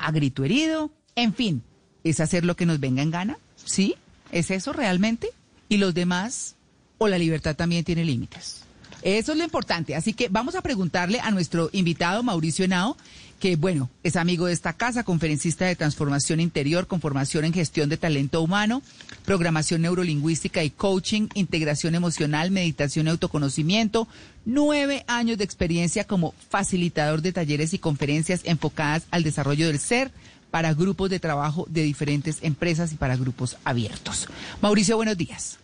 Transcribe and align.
a 0.00 0.10
grito 0.12 0.44
herido, 0.44 0.90
en 1.16 1.34
fin, 1.34 1.62
¿es 2.04 2.20
hacer 2.20 2.44
lo 2.44 2.56
que 2.56 2.66
nos 2.66 2.80
venga 2.80 3.02
en 3.02 3.10
gana? 3.10 3.38
¿Sí? 3.56 3.96
¿Es 4.32 4.50
eso 4.50 4.72
realmente? 4.72 5.30
¿Y 5.68 5.76
los 5.78 5.94
demás? 5.94 6.56
¿O 6.98 7.08
la 7.08 7.18
libertad 7.18 7.56
también 7.56 7.84
tiene 7.84 8.04
límites? 8.04 8.62
Eso 9.02 9.32
es 9.32 9.38
lo 9.38 9.44
importante. 9.44 9.96
Así 9.96 10.12
que 10.12 10.28
vamos 10.28 10.54
a 10.54 10.62
preguntarle 10.62 11.20
a 11.20 11.30
nuestro 11.30 11.70
invitado 11.72 12.22
Mauricio 12.22 12.64
Henao, 12.64 12.96
que 13.40 13.56
bueno, 13.56 13.88
es 14.04 14.16
amigo 14.16 14.46
de 14.46 14.52
esta 14.52 14.74
casa, 14.74 15.02
conferencista 15.02 15.64
de 15.64 15.74
transformación 15.74 16.40
interior 16.40 16.86
con 16.86 17.00
formación 17.00 17.46
en 17.46 17.54
gestión 17.54 17.88
de 17.88 17.96
talento 17.96 18.42
humano, 18.42 18.82
programación 19.24 19.80
neurolingüística 19.82 20.62
y 20.62 20.70
coaching, 20.70 21.28
integración 21.34 21.94
emocional, 21.94 22.50
meditación 22.50 23.06
y 23.06 23.10
autoconocimiento, 23.10 24.06
nueve 24.44 25.04
años 25.08 25.38
de 25.38 25.44
experiencia 25.44 26.06
como 26.06 26.34
facilitador 26.50 27.22
de 27.22 27.32
talleres 27.32 27.72
y 27.72 27.78
conferencias 27.78 28.42
enfocadas 28.44 29.06
al 29.10 29.22
desarrollo 29.22 29.66
del 29.66 29.78
ser 29.78 30.12
para 30.50 30.74
grupos 30.74 31.08
de 31.08 31.18
trabajo 31.18 31.64
de 31.68 31.82
diferentes 31.82 32.40
empresas 32.42 32.92
y 32.92 32.96
para 32.96 33.16
grupos 33.16 33.56
abiertos. 33.64 34.28
Mauricio, 34.60 34.96
buenos 34.96 35.16
días. 35.16 35.58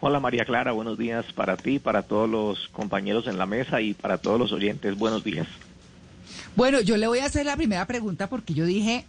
Hola 0.00 0.20
María 0.20 0.44
Clara, 0.44 0.72
buenos 0.72 0.98
días 0.98 1.24
para 1.32 1.56
ti, 1.56 1.78
para 1.78 2.02
todos 2.02 2.28
los 2.28 2.68
compañeros 2.68 3.26
en 3.28 3.38
la 3.38 3.46
mesa 3.46 3.80
y 3.80 3.94
para 3.94 4.18
todos 4.18 4.38
los 4.38 4.52
oyentes. 4.52 4.98
Buenos 4.98 5.24
días. 5.24 5.46
Bueno, 6.54 6.80
yo 6.80 6.96
le 6.96 7.06
voy 7.06 7.20
a 7.20 7.26
hacer 7.26 7.46
la 7.46 7.56
primera 7.56 7.86
pregunta 7.86 8.28
porque 8.28 8.54
yo 8.54 8.64
dije, 8.66 9.04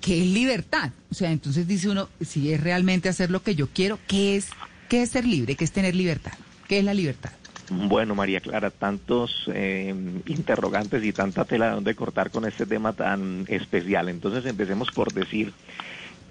¿qué 0.00 0.20
es 0.20 0.26
libertad? 0.26 0.92
O 1.10 1.14
sea, 1.14 1.30
entonces 1.30 1.66
dice 1.66 1.88
uno, 1.88 2.08
si 2.20 2.52
es 2.52 2.60
realmente 2.60 3.08
hacer 3.08 3.30
lo 3.30 3.42
que 3.42 3.54
yo 3.54 3.68
quiero, 3.68 3.98
¿qué 4.06 4.36
es, 4.36 4.48
qué 4.88 5.02
es 5.02 5.10
ser 5.10 5.24
libre? 5.24 5.54
¿Qué 5.54 5.64
es 5.64 5.72
tener 5.72 5.94
libertad? 5.94 6.32
¿Qué 6.68 6.78
es 6.78 6.84
la 6.84 6.94
libertad? 6.94 7.32
Bueno, 7.70 8.16
María 8.16 8.40
Clara, 8.40 8.70
tantos 8.70 9.48
eh, 9.52 9.94
interrogantes 10.26 11.04
y 11.04 11.12
tanta 11.12 11.44
tela 11.44 11.68
de 11.68 11.74
donde 11.74 11.94
cortar 11.94 12.30
con 12.30 12.44
este 12.44 12.66
tema 12.66 12.92
tan 12.94 13.44
especial. 13.48 14.08
Entonces 14.08 14.44
empecemos 14.44 14.90
por 14.90 15.12
decir 15.12 15.52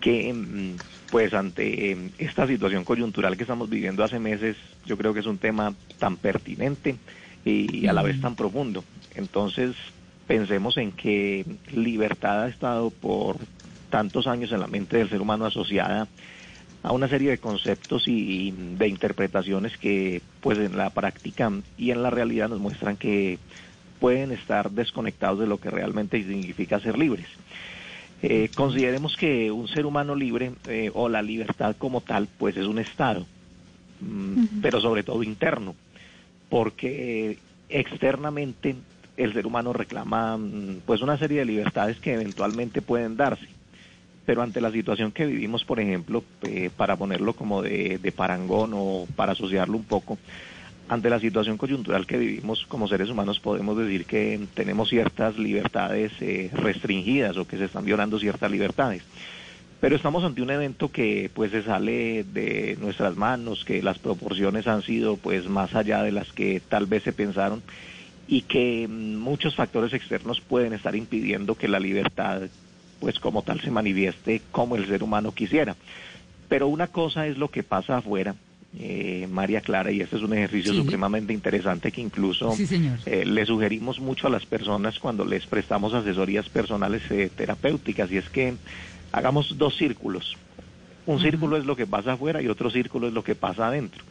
que, 0.02 0.34
mm, 0.34 0.76
pues 1.12 1.34
ante 1.34 1.92
eh, 1.92 2.10
esta 2.18 2.46
situación 2.46 2.84
coyuntural 2.84 3.38
que 3.38 3.44
estamos 3.44 3.70
viviendo 3.70 4.04
hace 4.04 4.20
meses, 4.20 4.58
yo 4.86 4.98
creo 4.98 5.14
que 5.14 5.22
es 5.22 5.26
un 5.26 5.38
tema 5.38 5.74
tan 5.98 6.18
pertinente 6.18 6.98
y 7.50 7.88
a 7.88 7.94
la 7.94 8.04
vez 8.04 8.20
tan 8.22 8.36
profundo. 8.36 8.84
Entonces, 9.16 9.76
pensemos 10.28 10.78
en 10.78 10.92
que 10.92 11.46
libertad 11.74 12.44
ha 12.44 12.48
estado 12.50 12.92
por 12.92 13.38
tantos 13.90 14.28
años 14.28 14.52
en 14.52 14.60
la 14.60 14.68
mente 14.68 14.98
del 14.98 15.10
ser 15.10 15.22
humano 15.22 15.46
asociada 15.46 16.08
a 16.84 16.94
una 16.94 17.08
serie 17.08 17.32
de 17.32 17.38
conceptos 17.40 18.08
y 18.08 18.52
de 18.52 18.88
interpretaciones 18.88 19.78
que 19.78 20.22
pues 20.42 20.58
en 20.60 20.78
la 20.78 20.92
práctica 20.92 21.52
y 21.78 21.92
en 21.92 22.04
la 22.04 22.10
realidad 22.10 22.50
nos 22.50 22.60
muestran 22.60 22.96
que 22.96 23.38
pueden 24.00 24.32
estar 24.32 24.72
desconectados 24.72 25.40
de 25.40 25.48
lo 25.48 25.58
que 25.58 25.70
realmente 25.70 26.24
significa 26.24 26.80
ser 26.80 26.98
libres. 26.98 27.28
Eh, 28.22 28.50
consideremos 28.56 29.16
que 29.18 29.52
un 29.52 29.68
ser 29.68 29.86
humano 29.86 30.16
libre 30.16 30.54
eh, 30.68 30.92
o 30.94 31.10
la 31.10 31.22
libertad 31.22 31.76
como 31.78 32.02
tal 32.02 32.28
pues 32.38 32.56
es 32.56 32.66
un 32.66 32.80
estado, 32.80 33.26
mm, 34.02 34.62
pero 34.62 34.80
sobre 34.80 35.04
todo 35.04 35.24
interno, 35.24 35.76
porque 36.50 37.38
externamente 37.70 38.76
el 39.18 39.34
ser 39.34 39.46
humano 39.46 39.74
reclama 39.74 40.38
mm, 40.38 40.82
pues 40.86 41.02
una 41.02 41.18
serie 41.18 41.40
de 41.40 41.46
libertades 41.46 42.00
que 42.00 42.14
eventualmente 42.14 42.82
pueden 42.82 43.18
darse. 43.18 43.48
Pero 44.26 44.42
ante 44.42 44.62
la 44.62 44.72
situación 44.72 45.12
que 45.12 45.26
vivimos, 45.26 45.66
por 45.66 45.80
ejemplo, 45.80 46.24
eh, 46.44 46.70
para 46.76 46.96
ponerlo 46.96 47.34
como 47.34 47.62
de, 47.62 48.14
parangón 48.16 48.72
o 48.74 49.08
para 49.16 49.34
asociarlo 49.34 49.76
un 49.76 49.84
poco, 49.84 50.18
ante 50.88 51.10
la 51.10 51.20
situación 51.20 51.58
coyuntural 51.58 52.08
que 52.08 52.18
vivimos 52.18 52.66
como 52.68 52.88
seres 52.88 53.10
humanos 53.10 53.40
podemos 53.40 53.78
decir 53.78 54.06
que 54.06 54.40
tenemos 54.54 54.90
ciertas 54.90 55.38
libertades 55.38 56.12
eh, 56.22 56.50
restringidas 56.54 57.38
o 57.38 57.46
que 57.46 57.58
se 57.58 57.66
están 57.66 57.86
violando 57.86 58.20
ciertas 58.20 58.50
libertades. 58.50 59.04
Pero 59.80 59.96
estamos 59.96 60.24
ante 60.24 60.42
un 60.42 60.50
evento 60.50 60.92
que 60.92 61.32
pues 61.34 61.52
se 61.52 61.64
sale 61.64 62.26
de 62.26 62.78
nuestras 62.82 63.16
manos, 63.16 63.64
que 63.64 63.82
las 63.82 63.98
proporciones 63.98 64.68
han 64.68 64.82
sido 64.82 65.16
pues 65.16 65.48
más 65.48 65.74
allá 65.74 66.04
de 66.04 66.12
las 66.12 66.32
que 66.34 66.60
tal 66.60 66.86
vez 66.86 67.04
se 67.04 67.14
pensaron 67.14 67.64
y 68.28 68.42
que 68.42 68.88
muchos 68.88 69.56
factores 69.56 69.94
externos 69.94 70.42
pueden 70.42 70.74
estar 70.74 70.96
impidiendo 70.96 71.56
que 71.56 71.68
la 71.68 71.80
libertad, 71.80 72.42
pues 73.00 73.20
como 73.20 73.42
tal, 73.42 73.62
se 73.62 73.72
manifieste 73.72 74.42
como 74.52 74.76
el 74.76 74.86
ser 74.86 75.02
humano 75.02 75.32
quisiera. 75.34 75.76
Pero 76.50 76.68
una 76.68 76.88
cosa 76.88 77.26
es 77.28 77.38
lo 77.38 77.50
que 77.50 77.64
pasa 77.64 77.98
afuera, 77.98 78.36
eh, 78.78 79.28
María 79.32 79.62
Clara, 79.62 79.92
y 79.92 80.02
este 80.02 80.18
es 80.18 80.22
un 80.22 80.34
ejercicio 80.34 80.74
supremamente 80.74 81.34
interesante 81.34 81.92
que 81.92 82.02
incluso 82.02 82.56
eh, 83.06 83.26
le 83.26 83.46
sugerimos 83.46 84.00
mucho 84.00 84.28
a 84.28 84.30
las 84.30 84.46
personas 84.46 85.00
cuando 85.00 85.26
les 85.26 85.48
prestamos 85.48 85.94
asesorías 85.94 86.50
personales 86.50 87.02
eh, 87.10 87.32
terapéuticas, 87.36 88.12
y 88.12 88.18
es 88.18 88.30
que 88.30 88.54
hagamos 89.12 89.58
dos 89.58 89.76
círculos. 89.78 90.38
Un 91.06 91.20
círculo 91.20 91.58
es 91.58 91.66
lo 91.66 91.76
que 91.76 91.88
pasa 91.88 92.14
afuera 92.14 92.42
y 92.42 92.48
otro 92.48 92.70
círculo 92.70 93.08
es 93.08 93.14
lo 93.14 93.24
que 93.24 93.36
pasa 93.36 93.68
adentro. 93.68 94.04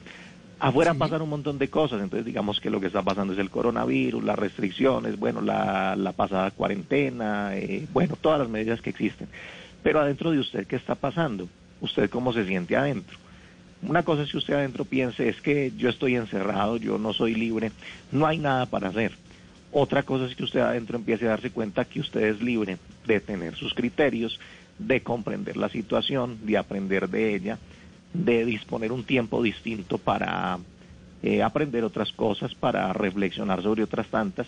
Afuera 0.61 0.95
pasan 0.95 1.23
un 1.23 1.29
montón 1.29 1.57
de 1.59 1.69
cosas, 1.69 2.03
entonces 2.03 2.27
digamos 2.27 2.59
que 2.59 2.69
lo 2.69 2.81
que 2.81 2.89
está 2.89 3.03
pasando 3.03 3.33
es 3.33 3.39
el 3.39 3.49
coronavirus, 3.49 4.25
las 4.25 4.37
restricciones, 4.37 5.17
bueno, 5.17 5.41
la, 5.41 5.95
la 5.95 6.13
pasada 6.13 6.51
cuarentena, 6.51 7.57
eh, 7.57 7.87
bueno, 7.93 8.17
todas 8.21 8.41
las 8.41 8.49
medidas 8.49 8.81
que 8.81 8.91
existen. 8.91 9.29
Pero 9.85 10.01
adentro 10.01 10.33
de 10.33 10.41
usted, 10.41 10.67
¿qué 10.67 10.75
está 10.75 10.97
pasando? 10.97 11.49
¿Usted 11.81 12.11
cómo 12.11 12.33
se 12.33 12.45
siente 12.45 12.77
adentro? 12.77 13.17
Una 13.83 14.03
cosa 14.03 14.23
es 14.23 14.33
que 14.33 14.39
usted 14.39 14.55
adentro 14.55 14.85
piense, 14.85 15.29
es 15.29 15.41
que 15.41 15.73
yo 15.77 15.89
estoy 15.89 16.17
encerrado, 16.17 16.77
yo 16.79 16.99
no 16.99 17.13
soy 17.13 17.37
libre, 17.37 17.71
no 18.11 18.27
hay 18.27 18.39
nada 18.39 18.67
para 18.67 18.89
hacer. 18.89 19.13
Otra 19.71 20.03
cosa 20.03 20.25
es 20.25 20.35
que 20.35 20.43
usted 20.43 20.61
adentro 20.61 20.97
empiece 20.97 21.27
a 21.27 21.31
darse 21.31 21.51
cuenta 21.51 21.85
que 21.85 22.01
usted 22.01 22.23
es 22.23 22.43
libre 22.43 22.79
de 23.07 23.21
tener 23.21 23.55
sus 23.55 23.75
criterios, 23.75 24.41
de 24.79 25.03
comprender 25.03 25.57
la 25.57 25.69
situación, 25.69 26.39
de 26.45 26.59
aprender 26.59 27.09
de 27.09 27.35
ella 27.35 27.59
de 28.13 28.45
disponer 28.45 28.93
un 28.93 29.05
tiempo 29.05 29.43
distinto 29.43 29.99
para 29.99 30.59
eh, 31.23 31.43
aprender 31.43 31.85
otras 31.85 32.13
cosas, 32.13 32.55
para 32.55 32.93
reflexionar 32.93 33.63
sobre 33.63 33.83
otras 33.83 34.07
tantas 34.09 34.47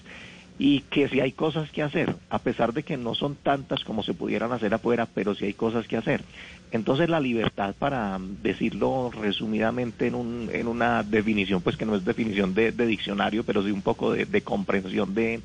y 0.58 0.80
que 0.91 1.08
si 1.08 1.20
hay 1.20 1.32
cosas 1.32 1.70
que 1.70 1.82
hacer, 1.82 2.14
a 2.28 2.38
pesar 2.38 2.74
de 2.74 2.82
que 2.82 2.98
no 2.98 3.14
son 3.14 3.34
tantas 3.34 3.82
como 3.82 4.02
se 4.02 4.12
pudieran 4.12 4.52
hacer 4.52 4.74
afuera, 4.74 5.08
pero 5.14 5.34
si 5.34 5.46
hay 5.46 5.54
cosas 5.54 5.86
que 5.86 5.96
hacer. 5.96 6.22
Entonces 6.70 7.08
la 7.08 7.18
libertad, 7.18 7.74
para 7.78 8.18
decirlo 8.42 9.10
resumidamente 9.10 10.06
en, 10.06 10.14
un, 10.14 10.50
en 10.52 10.68
una 10.68 11.02
definición, 11.02 11.62
pues 11.62 11.78
que 11.78 11.86
no 11.86 11.97
es 11.97 12.04
definición 12.04 12.52
de, 12.52 12.72
diccionario, 12.72 13.42
pero 13.42 13.62
sí 13.64 13.70
un 13.70 13.80
poco 13.80 14.12
de, 14.12 14.26
de 14.26 14.42
comprensión 14.42 15.14
de, 15.14 15.41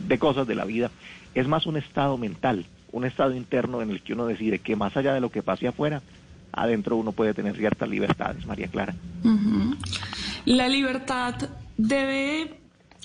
de 0.00 0.18
cosas 0.18 0.46
de 0.46 0.54
la 0.54 0.66
vida, 0.66 0.90
es 1.34 1.48
más 1.48 1.64
un 1.64 1.78
estado 1.78 2.18
mental, 2.18 2.66
un 2.94 3.04
estado 3.04 3.34
interno 3.34 3.82
en 3.82 3.90
el 3.90 4.02
que 4.02 4.12
uno 4.12 4.24
decide 4.24 4.60
que 4.60 4.76
más 4.76 4.96
allá 4.96 5.12
de 5.12 5.20
lo 5.20 5.28
que 5.28 5.42
pase 5.42 5.66
afuera, 5.66 6.00
adentro 6.52 6.96
uno 6.96 7.10
puede 7.10 7.34
tener 7.34 7.56
ciertas 7.56 7.88
libertades, 7.88 8.46
María 8.46 8.68
Clara. 8.68 8.94
La 10.44 10.68
libertad 10.68 11.34
debe 11.76 12.60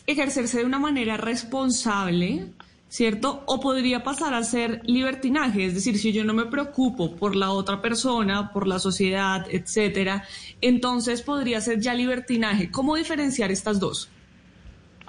ejercerse 0.06 0.60
de 0.60 0.66
una 0.66 0.78
manera 0.78 1.18
responsable, 1.18 2.46
¿cierto? 2.88 3.42
O 3.48 3.60
podría 3.60 4.04
pasar 4.04 4.36
a 4.36 4.44
ser 4.44 4.82
libertinaje, 4.86 5.66
es 5.66 5.74
decir, 5.74 5.98
si 5.98 6.14
yo 6.14 6.24
no 6.24 6.36
me 6.36 6.46
preocupo 6.46 7.16
por 7.16 7.36
la 7.36 7.50
otra 7.50 7.82
persona, 7.82 8.54
por 8.54 8.68
la 8.68 8.78
sociedad, 8.78 9.48
etcétera, 9.50 10.24
entonces 10.62 11.24
podría 11.24 11.62
ser 11.62 11.80
ya 11.80 11.96
libertinaje. 11.96 12.70
¿Cómo 12.70 12.96
diferenciar 12.96 13.50
estas 13.50 13.80
dos? 13.80 14.08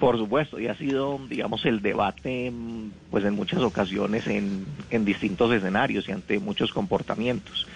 Por 0.01 0.17
supuesto, 0.17 0.59
y 0.59 0.67
ha 0.67 0.75
sido, 0.75 1.21
digamos, 1.29 1.63
el 1.65 1.81
debate, 1.81 2.51
pues 3.09 3.23
en 3.23 3.35
muchas 3.35 3.61
ocasiones 3.61 4.27
en, 4.27 4.65
en 4.89 5.05
distintos 5.05 5.53
escenarios 5.53 6.09
y 6.09 6.11
ante 6.11 6.39
muchos 6.39 6.73
comportamientos. 6.73 7.67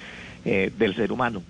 Eh, 0.47 0.71
del 0.77 0.95
ser 0.95 1.11
humano. 1.11 1.41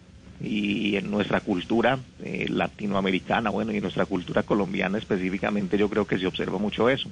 Y 0.41 0.95
en 0.95 1.11
nuestra 1.11 1.41
cultura 1.41 1.99
eh, 2.23 2.45
latinoamericana, 2.47 3.49
bueno, 3.49 3.73
y 3.73 3.75
en 3.75 3.81
nuestra 3.81 4.05
cultura 4.05 4.43
colombiana 4.43 4.97
específicamente, 4.97 5.77
yo 5.77 5.89
creo 5.89 6.07
que 6.07 6.17
se 6.17 6.25
observa 6.25 6.59
mucho 6.59 6.89
eso. 6.89 7.09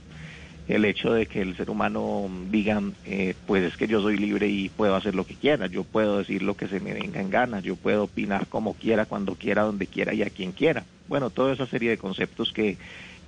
El 0.70 0.86
hecho 0.86 1.12
de 1.12 1.26
que 1.26 1.42
el 1.42 1.58
ser 1.58 1.70
humano 1.70 2.30
diga, 2.50 2.82
eh, 3.06 3.34
pues 3.46 3.66
es 3.66 3.76
que 3.76 3.88
yo 3.88 4.02
soy 4.02 4.16
libre 4.16 4.48
y 4.48 4.70
puedo 4.70 4.96
hacer 4.96 5.14
lo 5.14 5.26
que 5.26 5.36
quiera, 5.36 5.68
yo 5.68 5.84
puedo 5.84 6.20
decir 6.20 6.42
lo 6.42 6.56
que 6.56 6.70
se 6.70 6.80
me 6.80 6.94
venga 6.94 7.20
en 7.20 7.30
gana, 7.30 7.60
yo 7.60 7.76
puedo 7.76 8.04
opinar 8.04 8.48
como 8.48 8.76
quiera, 8.76 9.06
cuando 9.06 9.36
quiera, 9.36 9.64
donde 9.64 9.88
quiera 9.88 10.14
y 10.14 10.22
a 10.22 10.30
quien 10.30 10.54
quiera. 10.54 10.86
Bueno, 11.10 11.32
toda 11.32 11.52
esa 11.52 11.66
serie 11.66 11.90
de 11.90 11.98
conceptos 11.98 12.54
que 12.54 12.78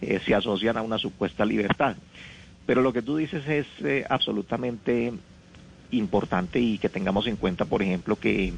eh, 0.02 0.20
se 0.26 0.36
asocian 0.36 0.78
a 0.78 0.82
una 0.82 0.98
supuesta 0.98 1.46
libertad. 1.46 1.96
Pero 2.66 2.82
lo 2.82 2.94
que 2.94 3.02
tú 3.02 3.18
dices 3.18 3.48
es 3.48 3.68
eh, 3.84 4.06
absolutamente 4.10 5.14
importante 5.92 6.60
y 6.60 6.78
que 6.78 6.90
tengamos 6.90 7.28
en 7.28 7.36
cuenta, 7.36 7.66
por 7.66 7.82
ejemplo, 7.82 8.18
que 8.18 8.54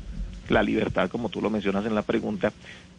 la 0.49 0.63
libertad, 0.63 1.09
como 1.09 1.29
tú 1.29 1.41
lo 1.41 1.49
mencionas 1.49 1.85
en 1.85 1.95
la 1.95 2.03
pregunta, 2.03 2.53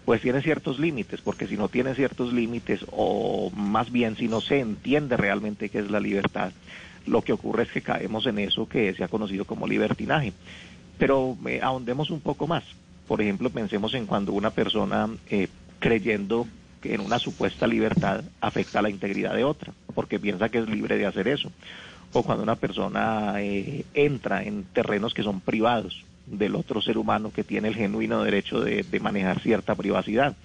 pues 0.05 0.20
tiene 0.20 0.43
ciertos 0.43 0.79
límites, 0.79 1.20
porque 1.20 1.46
si 1.46 1.56
no 1.56 1.69
tiene 1.69 1.94
ciertos 1.94 2.32
límites, 2.32 2.85
o 2.93 3.50
más 3.55 3.90
bien 3.90 4.17
si 4.17 4.29
no 4.29 4.41
se 4.41 4.61
entiende 4.61 5.17
realmente 5.17 5.69
qué 5.69 5.81
es 5.81 5.91
la 5.91 6.00
libertad, 6.00 6.52
lo 7.06 7.23
que 7.23 7.32
ocurre 7.32 7.64
es 7.64 7.70
que 7.70 7.82
caemos 7.82 8.26
en 8.26 8.38
eso 8.38 8.69
que 8.69 8.94
se 8.94 9.05
ha 9.05 9.08
conocido 9.08 9.44
como 9.44 9.67
libertinaje. 9.67 10.32
Pero 10.99 11.37
eh, 11.46 11.61
ahondemos 11.62 12.11
un 12.11 12.20
poco 12.20 12.46
más. 12.46 12.64
Por 13.06 13.23
ejemplo, 13.23 13.50
pensemos 13.50 13.94
en 13.94 14.06
cuando 14.06 14.32
una 14.32 14.50
persona 14.50 15.08
eh, 15.31 15.49
creyendo 15.79 16.46
que 16.80 16.94
en 16.94 17.00
una 17.00 17.19
supuesta 17.19 17.66
libertad 17.66 18.25
afecta 18.40 18.82
la 18.82 18.90
integridad 18.90 19.34
de 19.34 19.44
otra, 19.44 19.72
porque 19.94 20.19
piensa 20.19 20.48
que 20.48 20.58
es 20.58 20.69
libre 20.69 20.96
de 20.96 21.06
hacer 21.06 21.28
eso. 21.28 21.50
O 22.12 22.22
cuando 22.22 22.42
una 22.42 22.56
persona 22.56 23.34
eh, 23.38 23.84
entra 23.94 24.42
en 24.42 24.64
terrenos 24.64 25.12
que 25.12 25.22
son 25.22 25.40
privados 25.40 26.04
del 26.26 26.54
otro 26.54 26.80
ser 26.80 26.98
humano 26.98 27.32
que 27.34 27.44
tiene 27.44 27.69
el 27.69 27.75
genuino 27.75 28.22
derecho 28.22 28.60
de, 28.60 28.84
manejar 29.00 29.40
cierta 29.40 29.75
privacidad. 29.75 30.36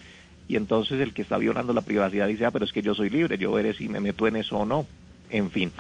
Y 0.47 0.56
entonces 0.56 1.00
el 1.00 1.13
que 1.13 1.21
está 1.21 1.38
violando 1.38 1.74
la 1.74 1.81
privacidad 1.81 2.27
dice, 2.27 2.45
ah, 2.45 2.51
pero 2.51 2.65
es 2.65 2.74
que 2.74 2.81
yo 2.81 2.94
soy 2.94 3.09
libre, 3.09 3.38
yo 3.38 3.51
veré 3.51 3.74
si 3.74 3.88
me 3.88 4.00
meto 4.00 4.27
en 4.27 4.36
eso 4.36 4.57
o 4.57 4.65
no. 4.65 4.86
En 5.29 5.51
fin. 5.51 5.71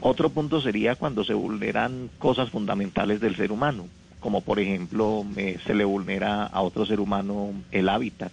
Otro 0.00 0.30
punto 0.30 0.60
sería 0.60 0.96
cuando 0.96 1.24
se 1.24 1.34
vulneran 1.34 2.10
cosas 2.18 2.50
fundamentales 2.50 3.20
del 3.20 3.36
ser 3.36 3.52
humano, 3.52 3.86
como 4.18 4.40
por 4.40 4.58
ejemplo 4.58 5.24
eh, 5.36 5.58
se 5.66 5.74
le 5.74 5.84
vulnera 5.84 6.46
a 6.46 6.62
otro 6.62 6.86
ser 6.86 7.00
humano 7.00 7.52
el 7.70 7.88
hábitat, 7.88 8.32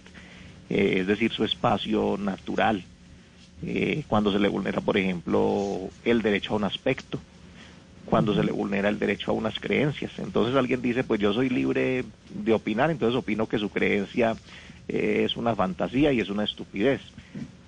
eh, 0.70 0.98
es 1.00 1.06
decir, 1.06 1.32
su 1.32 1.44
espacio 1.44 2.16
natural, 2.18 2.84
eh, 3.64 4.04
cuando 4.06 4.32
se 4.32 4.38
le 4.38 4.48
vulnera, 4.48 4.80
por 4.80 4.96
ejemplo, 4.96 5.88
el 6.04 6.22
derecho 6.22 6.52
a 6.52 6.56
un 6.56 6.64
aspecto, 6.64 7.18
cuando 8.04 8.34
se 8.34 8.42
le 8.42 8.52
vulnera 8.52 8.88
el 8.88 8.98
derecho 8.98 9.30
a 9.30 9.34
unas 9.34 9.58
creencias. 9.60 10.12
Entonces 10.18 10.54
alguien 10.56 10.80
dice, 10.80 11.04
pues 11.04 11.20
yo 11.20 11.32
soy 11.32 11.48
libre 11.48 12.04
de 12.30 12.52
opinar, 12.52 12.90
entonces 12.90 13.18
opino 13.18 13.46
que 13.46 13.58
su 13.58 13.68
creencia 13.68 14.36
eh, 14.88 15.22
es 15.24 15.36
una 15.36 15.54
fantasía 15.54 16.12
y 16.12 16.20
es 16.20 16.30
una 16.30 16.44
estupidez. 16.44 17.00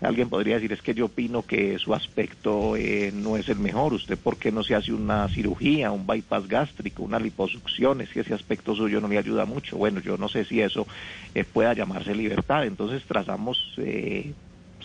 Alguien 0.00 0.30
podría 0.30 0.54
decir, 0.54 0.72
es 0.72 0.80
que 0.80 0.94
yo 0.94 1.06
opino 1.06 1.42
que 1.42 1.78
su 1.78 1.92
aspecto 1.92 2.74
eh, 2.74 3.12
no 3.14 3.36
es 3.36 3.50
el 3.50 3.58
mejor. 3.58 3.92
¿Usted 3.92 4.16
por 4.16 4.38
qué 4.38 4.50
no 4.50 4.62
se 4.62 4.74
hace 4.74 4.94
una 4.94 5.28
cirugía, 5.28 5.90
un 5.90 6.06
bypass 6.06 6.48
gástrico, 6.48 7.02
una 7.02 7.18
liposucción? 7.18 8.00
Es 8.00 8.08
que 8.08 8.20
ese 8.20 8.32
aspecto 8.32 8.74
suyo 8.74 9.02
no 9.02 9.08
le 9.08 9.18
ayuda 9.18 9.44
mucho. 9.44 9.76
Bueno, 9.76 10.00
yo 10.00 10.16
no 10.16 10.30
sé 10.30 10.46
si 10.46 10.62
eso 10.62 10.86
eh, 11.34 11.44
pueda 11.44 11.74
llamarse 11.74 12.14
libertad. 12.14 12.64
Entonces 12.64 13.02
trazamos 13.04 13.74
eh, 13.76 14.32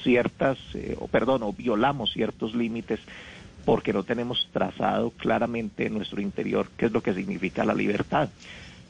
ciertas, 0.04 0.58
eh, 0.74 0.98
o 1.00 1.08
perdón, 1.08 1.44
o 1.44 1.54
violamos 1.54 2.12
ciertos 2.12 2.54
límites 2.54 3.00
porque 3.64 3.94
no 3.94 4.04
tenemos 4.04 4.50
trazado 4.52 5.12
claramente 5.12 5.86
en 5.86 5.94
nuestro 5.94 6.20
interior 6.20 6.68
qué 6.76 6.88
es 6.88 6.92
lo 6.92 7.02
que 7.02 7.14
significa 7.14 7.64
la 7.64 7.74
libertad. 7.74 8.28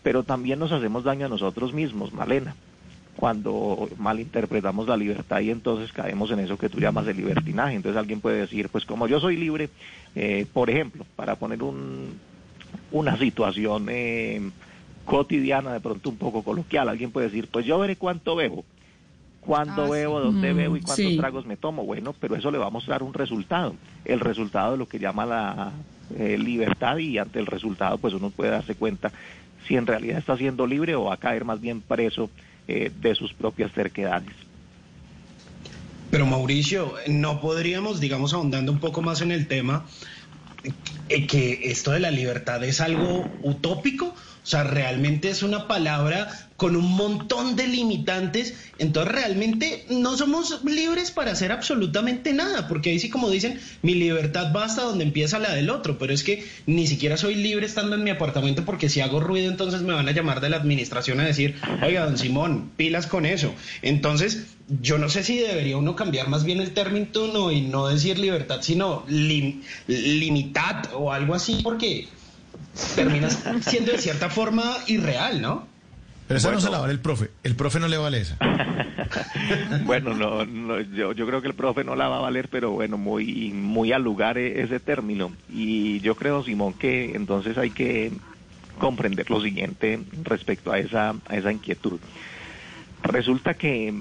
Pero 0.02 0.24
también 0.24 0.58
nos 0.58 0.72
hacemos 0.72 1.04
daño 1.04 1.28
a 1.28 1.30
nosotros 1.30 1.72
mismos, 1.72 2.14
Malena 2.14 2.56
cuando 3.16 3.90
malinterpretamos 3.98 4.88
la 4.88 4.98
libertad 4.98 5.40
y 5.40 5.50
entonces 5.50 5.92
caemos 5.94 6.32
en 6.32 6.40
eso 6.40 6.58
que 6.58 6.70
tú 6.70 6.80
llamas 6.80 7.06
de 7.06 7.14
libertinaje. 7.14 7.76
Entonces 7.76 7.98
alguien 7.98 8.22
puede 8.22 8.42
decir, 8.42 8.70
pues 8.70 8.86
como 8.86 9.08
yo 9.08 9.20
soy 9.20 9.38
libre, 9.38 9.70
eh, 10.16 10.46
por 10.52 10.70
ejemplo, 10.70 11.06
para 11.16 11.36
poner 11.36 11.64
un, 11.64 12.20
una 12.92 13.18
situación 13.18 13.88
eh, 13.90 14.42
cotidiana, 15.06 15.74
de 15.74 15.80
pronto 15.80 16.10
un 16.10 16.18
poco 16.18 16.44
coloquial, 16.44 16.90
alguien 16.90 17.12
puede 17.12 17.28
decir, 17.28 17.48
pues 17.52 17.66
yo 17.66 17.80
veré 17.80 17.96
cuánto 17.96 18.36
bebo, 18.36 18.66
cuándo 19.40 19.84
Ah, 19.84 19.86
sí. 19.88 19.92
bebo, 19.94 20.20
dónde 20.20 20.54
Mm, 20.54 20.58
bebo 20.58 20.78
y 20.78 20.82
cuántos 20.82 21.12
sí. 21.12 21.18
tragos 21.18 21.46
me 21.46 21.56
tomo. 21.58 21.86
Bueno, 21.86 22.14
pero 22.20 22.36
eso 22.36 22.52
le 22.52 22.58
va 22.58 22.68
a 22.68 22.72
mostrar 22.72 23.02
un 23.02 23.14
resultado, 23.14 23.76
el 24.04 24.20
resultado 24.20 24.74
de 24.74 24.78
lo 24.78 24.88
que 24.88 25.00
llama 25.00 25.26
la 25.26 25.72
eh, 26.18 26.38
libertad 26.38 26.98
y 26.98 27.18
ante 27.18 27.40
el 27.40 27.46
resultado 27.46 27.98
pues 27.98 28.14
uno 28.14 28.30
puede 28.30 28.52
darse 28.52 28.76
cuenta 28.76 29.12
si 29.68 29.76
en 29.76 29.88
realidad 29.88 30.20
está 30.20 30.38
siendo 30.38 30.68
libre 30.68 30.96
o 30.96 31.06
va 31.06 31.16
a 31.16 31.18
caer 31.18 31.46
más 31.46 31.60
bien 31.60 31.82
preso 31.82 32.30
eh, 32.68 32.92
de 33.02 33.16
sus 33.16 33.34
propias 33.34 33.72
terquedades. 33.72 34.34
Pero 36.12 36.26
Mauricio, 36.26 36.94
¿no 37.08 37.42
podríamos, 37.42 38.00
digamos, 38.00 38.34
ahondando 38.34 38.72
un 38.72 38.80
poco 38.80 39.02
más 39.02 39.22
en 39.22 39.32
el 39.32 39.48
tema, 39.48 39.86
eh, 41.10 41.28
que 41.28 41.70
esto 41.72 41.92
de 41.92 42.00
la 42.00 42.12
libertad 42.12 42.64
es 42.64 42.82
algo 42.82 43.28
utópico? 43.42 44.16
O 44.46 44.48
sea, 44.48 44.64
realmente 44.64 45.30
es 45.32 45.42
una 45.42 45.68
palabra 45.68 46.30
con 46.56 46.76
un 46.76 46.92
montón 46.92 47.56
de 47.56 47.66
limitantes, 47.68 48.54
entonces 48.78 49.12
realmente 49.12 49.86
no 49.90 50.16
somos 50.16 50.64
libres 50.64 51.10
para 51.10 51.32
hacer 51.32 51.52
absolutamente 51.52 52.32
nada, 52.32 52.68
porque 52.68 52.92
ahí 52.92 53.00
sí 53.00 53.10
como 53.10 53.32
dicen, 53.32 53.60
mi 53.82 53.96
libertad 53.96 54.54
va 54.56 54.66
hasta 54.66 54.84
donde 54.84 55.04
empieza 55.04 55.40
la 55.40 55.52
del 55.56 55.72
otro, 55.72 55.98
pero 55.98 56.14
es 56.14 56.24
que 56.24 56.46
ni 56.68 56.86
siquiera 56.86 57.18
soy 57.18 57.34
libre 57.34 57.66
estando 57.66 57.96
en 57.96 58.04
mi 58.04 58.12
apartamento 58.12 58.64
porque 58.66 58.88
si 58.88 59.02
hago 59.02 59.20
ruido 59.20 59.50
entonces 59.50 59.82
me 59.82 59.94
van 59.94 60.08
a 60.08 60.12
llamar 60.12 60.40
de 60.42 60.50
la 60.50 60.58
administración 60.58 61.20
a 61.20 61.26
decir, 61.26 61.56
oiga, 61.84 62.06
don 62.06 62.18
Simón, 62.20 62.70
pilas 62.78 63.08
con 63.08 63.26
eso. 63.26 63.52
Entonces, 63.82 64.46
yo 64.82 65.00
no 65.00 65.10
sé 65.10 65.24
si 65.24 65.40
debería 65.40 65.76
uno 65.78 65.96
cambiar 65.96 66.30
más 66.30 66.44
bien 66.44 66.62
el 66.62 66.70
término 66.72 67.52
y 67.52 67.62
no 67.62 67.88
decir 67.88 68.20
libertad, 68.20 68.60
sino 68.62 69.06
lim- 69.08 69.64
limitad 69.88 70.86
o 70.94 71.12
algo 71.12 71.34
así, 71.34 71.62
porque 71.64 72.08
termina 72.96 73.30
siendo 73.62 73.92
de 73.92 73.98
cierta 73.98 74.30
forma 74.30 74.78
irreal, 74.88 75.42
¿no? 75.42 75.68
Pero 76.28 76.38
esa 76.40 76.52
no 76.52 76.60
se 76.60 76.72
la 76.72 76.80
vale 76.80 76.94
el 76.94 77.00
profe. 77.00 77.30
El 77.44 77.56
profe 77.56 77.80
no 77.80 77.88
le 77.88 77.98
vale 77.98 78.22
esa. 78.22 78.38
bueno, 79.86 80.16
no, 80.16 80.44
no, 80.46 80.82
yo, 80.82 81.12
yo 81.12 81.28
creo 81.28 81.42
que 81.42 81.48
el 81.48 81.54
profe 81.54 81.84
no 81.84 81.96
la 81.96 82.08
va 82.08 82.18
a 82.18 82.22
valer, 82.22 82.48
pero 82.50 82.72
bueno, 82.72 82.98
muy, 82.98 83.52
muy 83.54 83.92
al 83.92 84.04
lugar 84.04 84.38
e- 84.40 84.64
ese 84.64 84.80
término. 84.80 85.32
Y 85.54 86.00
yo 86.00 86.16
creo, 86.16 86.44
Simón, 86.44 86.74
que 86.74 87.16
entonces 87.16 87.58
hay 87.60 87.70
que 87.70 88.12
comprender 88.80 89.30
lo 89.30 89.40
siguiente 89.40 90.00
respecto 90.24 90.72
a 90.72 90.80
esa, 90.80 91.14
a 91.28 91.38
esa 91.38 91.52
inquietud. 91.52 92.00
Resulta 93.04 93.54
que 93.54 93.94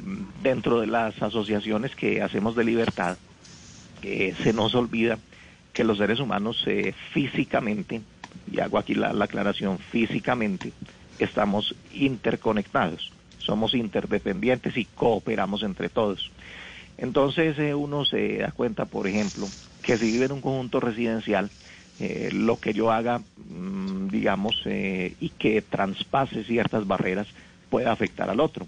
dentro 0.43 0.81
de 0.81 0.87
las 0.87 1.21
asociaciones 1.23 1.95
que 1.95 2.23
hacemos 2.23 2.57
de 2.57 2.65
libertad, 2.65 3.19
eh, 4.03 4.35
se 4.43 4.55
nos 4.55 4.75
olvida 4.75 5.19
que 5.75 5.85
los 5.85 5.99
seres 5.99 6.21
humanos 6.21 6.63
eh, 6.67 6.95
físicamente, 7.13 8.01
y 8.51 8.61
hago 8.61 8.79
aquí 8.79 8.95
la, 8.95 9.13
la 9.13 9.25
aclaración, 9.27 9.79
físicamente 9.91 10.73
estamos 11.19 11.75
interconectados, 11.93 13.13
somos 13.39 13.75
interdependientes 13.75 14.77
y 14.77 14.87
cooperamos 14.87 15.63
entre 15.63 15.89
todos. 15.89 16.31
Entonces 16.97 17.59
eh, 17.59 17.75
uno 17.75 18.05
se 18.05 18.39
da 18.39 18.53
cuenta, 18.53 18.85
por 18.85 19.07
ejemplo, 19.07 19.51
que 19.83 19.99
si 19.99 20.11
vive 20.11 20.27
en 20.27 20.33
un 20.33 20.41
conjunto 20.41 20.81
residencial, 20.81 21.51
eh, 21.99 22.31
lo 22.33 22.59
que 22.59 22.73
yo 22.73 22.91
haga, 22.91 23.21
mm, 23.37 24.09
digamos, 24.09 24.61
eh, 24.65 25.15
y 25.21 25.31
que 25.31 25.63
traspase 25.63 26.45
ciertas 26.45 26.87
barreras 26.87 27.27
puede 27.69 27.87
afectar 27.87 28.31
al 28.31 28.41
otro. 28.41 28.67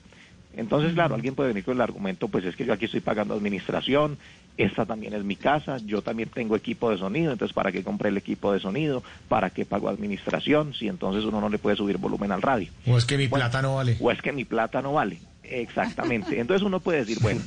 Entonces, 0.57 0.95
claro, 0.95 1.15
alguien 1.15 1.35
puede 1.35 1.49
venir 1.49 1.65
con 1.65 1.75
el 1.75 1.83
argumento, 1.83 2.29
pues 2.29 2.45
es 2.45 2.57
que 2.57 2.65
yo 2.65 2.73
aquí 2.73 2.87
estoy 2.87 3.01
pagando 3.01 3.35
administración, 3.35 4.17
esta 4.57 4.87
también 4.87 5.13
es 5.15 5.23
mi 5.25 5.37
casa, 5.37 5.77
yo 5.85 6.03
también 6.03 6.31
tengo 6.31 6.57
equipo 6.57 6.91
de 6.91 6.99
sonido, 6.99 7.33
entonces 7.33 7.55
¿para 7.55 7.73
qué 7.73 7.83
compré 7.83 8.09
el 8.09 8.17
equipo 8.17 8.53
de 8.53 8.61
sonido? 8.61 9.03
¿Para 9.29 9.51
qué 9.51 9.65
pago 9.67 9.89
administración? 9.89 10.73
Si 10.75 10.89
entonces 10.89 11.25
uno 11.25 11.41
no 11.41 11.49
le 11.49 11.59
puede 11.59 11.77
subir 11.77 11.99
volumen 11.99 12.33
al 12.33 12.43
radio. 12.43 12.71
O 12.87 12.97
es 12.97 13.05
que 13.05 13.19
mi 13.19 13.27
Bueno, 13.27 13.45
plata 13.45 13.63
no 13.63 13.77
vale. 13.77 13.97
O 14.01 14.11
es 14.11 14.21
que 14.23 14.33
mi 14.33 14.45
plata 14.45 14.81
no 14.81 14.95
vale. 14.95 15.19
Exactamente. 15.43 16.41
Entonces 16.41 16.67
uno 16.67 16.81
puede 16.81 17.01
decir, 17.01 17.19
bueno, 17.21 17.41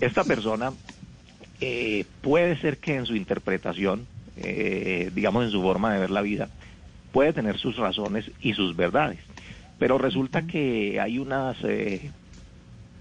esta 0.00 0.22
persona 0.24 0.72
eh, 1.60 2.04
puede 2.20 2.56
ser 2.60 2.78
que 2.78 2.94
en 2.96 3.06
su 3.06 3.16
interpretación, 3.16 4.06
eh, 4.36 5.10
digamos 5.14 5.44
en 5.44 5.50
su 5.50 5.62
forma 5.62 5.92
de 5.94 6.00
ver 6.00 6.10
la 6.10 6.22
vida, 6.22 6.48
puede 7.12 7.32
tener 7.32 7.58
sus 7.58 7.76
razones 7.76 8.30
y 8.40 8.52
sus 8.54 8.76
verdades. 8.76 9.18
Pero 9.78 9.98
resulta 9.98 10.42
que 10.42 11.00
hay 11.00 11.18
unas, 11.18 11.56
eh, 11.64 12.10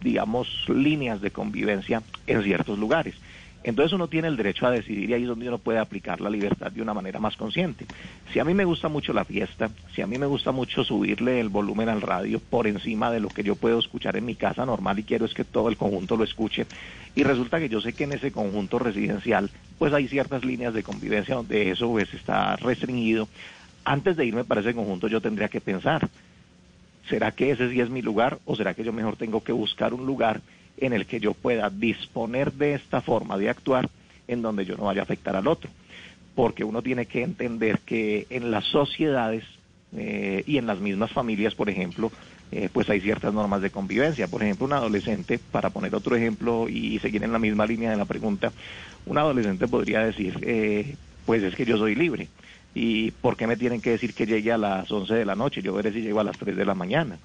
digamos, 0.01 0.48
líneas 0.70 1.22
de 1.22 1.32
convivencia 1.32 2.01
en 2.25 2.44
ciertos 2.44 2.80
lugares. 2.80 3.16
Entonces 3.62 3.92
uno 3.92 4.08
tiene 4.08 4.30
el 4.30 4.38
derecho 4.38 4.66
a 4.66 4.72
decidir 4.72 5.10
y 5.10 5.13
ahí 5.13 5.24
es 5.24 5.28
donde 5.28 5.48
uno 5.48 5.58
puede 5.58 5.80
aplicar 5.80 6.22
la 6.22 6.30
libertad 6.30 6.72
de 6.72 6.82
una 6.82 6.94
manera 6.94 7.20
más 7.20 7.36
consciente. 7.36 7.86
Si 8.32 8.39
a 8.39 8.46
mí 8.46 8.54
me 8.54 8.63
gusta 8.63 8.88
mucho 8.88 9.12
la 9.12 9.25
fiesta, 9.25 9.70
si 9.94 10.01
a 10.01 10.08
mí 10.08 10.18
me 10.18 10.28
gusta 10.28 10.51
mucho 10.54 10.84
subirle 10.86 11.42
el 11.42 11.50
volumen 11.50 11.89
al 11.89 12.01
radio 12.01 12.39
por 12.39 12.68
encima 12.68 13.12
de 13.12 13.20
lo 13.20 13.32
que 13.32 13.44
yo 13.44 13.56
puedo 13.56 13.78
escuchar 13.80 14.16
en 14.16 14.25
mi 14.25 14.36
casa 14.36 14.66
normal 14.66 15.00
y 15.00 15.04
quiero 15.04 15.25
es 15.25 15.34
que 15.34 15.44
todo 15.44 15.68
el 15.68 15.75
conjunto 15.75 16.16
lo 16.16 16.24
escuche, 16.24 16.68
y 17.16 17.24
resulta 17.24 17.60
que 17.60 17.68
yo 17.68 17.82
sé 17.82 17.94
que 17.94 18.06
en 18.06 18.13
ese 18.13 18.32
conjunto 18.32 18.80
residencial 18.80 19.51
pues 19.78 19.94
hay 19.94 20.08
ciertas 20.08 20.46
líneas 20.46 20.74
de 20.74 20.84
convivencia 20.84 21.36
donde 21.36 21.72
eso 21.72 21.89
pues 21.89 22.13
está 22.13 22.56
restringido, 22.56 23.28
antes 23.84 24.16
de 24.16 24.25
irme 24.25 24.46
para 24.46 24.62
ese 24.62 24.74
conjunto 24.74 25.08
yo 25.08 25.20
tendría 25.20 25.50
que 25.50 25.60
pensar, 25.60 26.08
¿será 27.10 27.32
que 27.32 27.51
ese 27.51 27.70
sí 27.70 27.82
es 27.82 27.89
mi 27.89 28.01
lugar 28.01 28.39
o 28.46 28.56
será 28.56 28.74
que 28.74 28.86
yo 28.86 28.94
mejor 28.94 29.18
tengo 29.18 29.44
que 29.44 29.51
buscar 29.51 29.94
un 29.94 30.06
lugar 30.06 30.42
en 30.79 30.93
el 30.93 31.05
que 31.05 31.19
yo 31.19 31.33
pueda 31.33 31.69
disponer 31.69 32.53
de 32.53 32.74
esta 32.74 33.01
forma 33.01 33.38
de 33.38 33.50
actuar 33.50 33.89
en 34.27 34.41
donde 34.41 34.65
yo 34.65 34.77
no 34.77 34.86
vaya 34.86 35.01
a 35.01 35.03
afectar 35.03 35.36
al 35.36 35.48
otro? 35.48 35.69
Porque 36.36 36.63
uno 36.63 36.81
tiene 36.81 37.05
que 37.05 37.24
entender 37.24 37.79
que 37.79 38.27
en 38.29 38.51
las 38.51 38.65
sociedades 38.65 39.43
eh, 39.95 40.43
y 40.45 40.57
en 40.57 40.67
las 40.67 40.79
mismas 40.79 41.12
familias, 41.12 41.55
por 41.55 41.69
ejemplo, 41.69 42.12
eh, 42.51 42.69
pues 42.71 42.89
hay 42.89 43.00
ciertas 43.00 43.33
normas 43.33 43.62
de 43.62 43.69
convivencia. 43.69 44.27
Por 44.27 44.41
ejemplo, 44.41 44.65
un 44.65 44.74
adolescente, 44.74 45.39
para 45.51 45.69
poner 45.69 45.93
otro 45.93 46.15
ejemplo 46.15 46.67
y 46.67 46.98
seguir 47.00 47.24
en 47.24 47.31
la 47.31 47.39
misma 47.39 47.65
línea 47.65 47.91
de 47.91 47.98
la 47.98 48.05
pregunta, 48.05 48.51
un 49.05 49.17
adolescente 49.17 49.67
podría 49.67 50.00
decir, 50.00 50.39
eh, 50.41 50.95
pues 51.25 51.43
es 51.43 51.55
que 51.55 51.65
yo 51.65 51.77
soy 51.77 51.95
libre. 51.95 52.27
¿Y 52.74 53.12
por 53.12 53.36
qué 53.36 53.48
me 53.48 53.57
tienen 53.57 53.81
que 53.81 53.91
decir 53.91 54.13
que 54.13 54.25
llegue 54.25 54.51
a 54.51 54.57
las 54.57 54.91
11 54.91 55.13
de 55.13 55.25
la 55.25 55.36
noche? 55.36 55.62
Yo 55.62 55.74
veré 55.74 55.91
si 55.91 56.01
llego 56.01 56.19
a 56.19 56.24
las 56.24 56.38
3 56.38 56.55
de 56.55 56.65
la 56.65 56.75
mañana. 56.75 57.17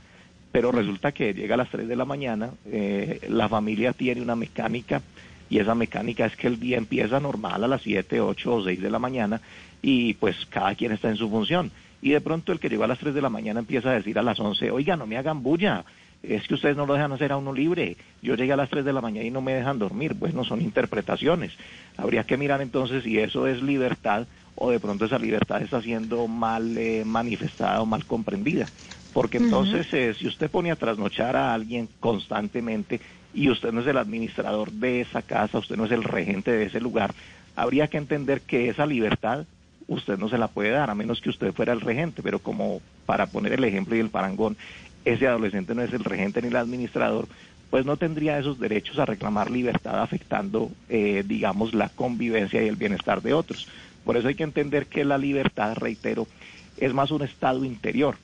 Pero 0.54 0.70
resulta 0.70 1.10
que 1.10 1.34
llega 1.34 1.54
a 1.54 1.58
las 1.58 1.68
3 1.70 1.88
de 1.88 1.96
la 1.96 2.04
mañana, 2.04 2.50
eh, 2.66 3.18
la 3.28 3.48
familia 3.48 3.92
tiene 3.92 4.22
una 4.22 4.36
mecánica 4.36 5.02
y 5.50 5.58
esa 5.58 5.74
mecánica 5.74 6.26
es 6.26 6.36
que 6.36 6.46
el 6.46 6.60
día 6.60 6.78
empieza 6.78 7.18
normal 7.18 7.64
a 7.64 7.66
las 7.66 7.82
7, 7.82 8.20
8 8.20 8.54
o 8.54 8.62
6 8.62 8.80
de 8.80 8.88
la 8.88 9.00
mañana 9.00 9.40
y 9.82 10.14
pues 10.14 10.46
cada 10.46 10.72
quien 10.76 10.92
está 10.92 11.08
en 11.08 11.16
su 11.16 11.28
función. 11.28 11.72
Y 12.02 12.10
de 12.10 12.20
pronto 12.20 12.52
el 12.52 12.60
que 12.60 12.68
llegó 12.68 12.84
a 12.84 12.86
las 12.86 13.00
3 13.00 13.16
de 13.16 13.20
la 13.20 13.30
mañana 13.30 13.58
empieza 13.58 13.90
a 13.90 13.94
decir 13.94 14.16
a 14.16 14.22
las 14.22 14.38
11, 14.38 14.70
oiga, 14.70 14.96
no 14.96 15.08
me 15.08 15.18
hagan 15.18 15.42
bulla, 15.42 15.84
es 16.22 16.46
que 16.46 16.54
ustedes 16.54 16.76
no 16.76 16.86
lo 16.86 16.94
dejan 16.94 17.10
hacer 17.10 17.32
a 17.32 17.36
uno 17.36 17.52
libre. 17.52 17.96
Yo 18.22 18.36
llegué 18.36 18.52
a 18.52 18.56
las 18.56 18.70
3 18.70 18.84
de 18.84 18.92
la 18.92 19.00
mañana 19.00 19.26
y 19.26 19.32
no 19.32 19.40
me 19.40 19.54
dejan 19.54 19.80
dormir. 19.80 20.14
Bueno, 20.14 20.44
son 20.44 20.62
interpretaciones. 20.62 21.50
Habría 21.96 22.22
que 22.22 22.36
mirar 22.36 22.60
entonces 22.60 23.02
si 23.02 23.18
eso 23.18 23.48
es 23.48 23.60
libertad 23.60 24.28
o 24.54 24.70
de 24.70 24.78
pronto 24.78 25.06
esa 25.06 25.18
libertad 25.18 25.62
está 25.62 25.82
siendo 25.82 26.28
mal 26.28 26.78
eh, 26.78 27.02
manifestada 27.04 27.82
o 27.82 27.86
mal 27.86 28.04
comprendida. 28.04 28.68
Porque 29.14 29.38
entonces, 29.38 29.86
eh, 29.94 30.12
si 30.12 30.26
usted 30.26 30.50
pone 30.50 30.72
a 30.72 30.76
trasnochar 30.76 31.36
a 31.36 31.54
alguien 31.54 31.88
constantemente 32.00 33.00
y 33.32 33.48
usted 33.48 33.72
no 33.72 33.80
es 33.80 33.86
el 33.86 33.96
administrador 33.96 34.72
de 34.72 35.02
esa 35.02 35.22
casa, 35.22 35.58
usted 35.58 35.76
no 35.76 35.84
es 35.84 35.92
el 35.92 36.02
regente 36.02 36.50
de 36.50 36.64
ese 36.64 36.80
lugar, 36.80 37.14
habría 37.54 37.86
que 37.86 37.96
entender 37.96 38.40
que 38.40 38.68
esa 38.68 38.86
libertad 38.86 39.46
usted 39.86 40.18
no 40.18 40.28
se 40.28 40.36
la 40.36 40.48
puede 40.48 40.70
dar, 40.70 40.90
a 40.90 40.96
menos 40.96 41.20
que 41.20 41.30
usted 41.30 41.52
fuera 41.52 41.72
el 41.72 41.80
regente, 41.80 42.22
pero 42.24 42.40
como 42.40 42.82
para 43.06 43.26
poner 43.26 43.52
el 43.52 43.62
ejemplo 43.62 43.94
y 43.94 44.00
el 44.00 44.10
parangón, 44.10 44.56
ese 45.04 45.28
adolescente 45.28 45.76
no 45.76 45.82
es 45.82 45.92
el 45.92 46.02
regente 46.02 46.42
ni 46.42 46.48
el 46.48 46.56
administrador, 46.56 47.28
pues 47.70 47.86
no 47.86 47.96
tendría 47.96 48.40
esos 48.40 48.58
derechos 48.58 48.98
a 48.98 49.06
reclamar 49.06 49.48
libertad 49.48 50.02
afectando, 50.02 50.72
eh, 50.88 51.22
digamos, 51.24 51.72
la 51.72 51.88
convivencia 51.88 52.60
y 52.64 52.66
el 52.66 52.76
bienestar 52.76 53.22
de 53.22 53.32
otros. 53.32 53.68
Por 54.04 54.16
eso 54.16 54.26
hay 54.26 54.34
que 54.34 54.42
entender 54.42 54.86
que 54.86 55.04
la 55.04 55.18
libertad, 55.18 55.76
reitero, 55.76 56.26
es 56.78 56.92
más 56.92 57.12
un 57.12 57.22
estado 57.22 57.64
interior 57.64 58.16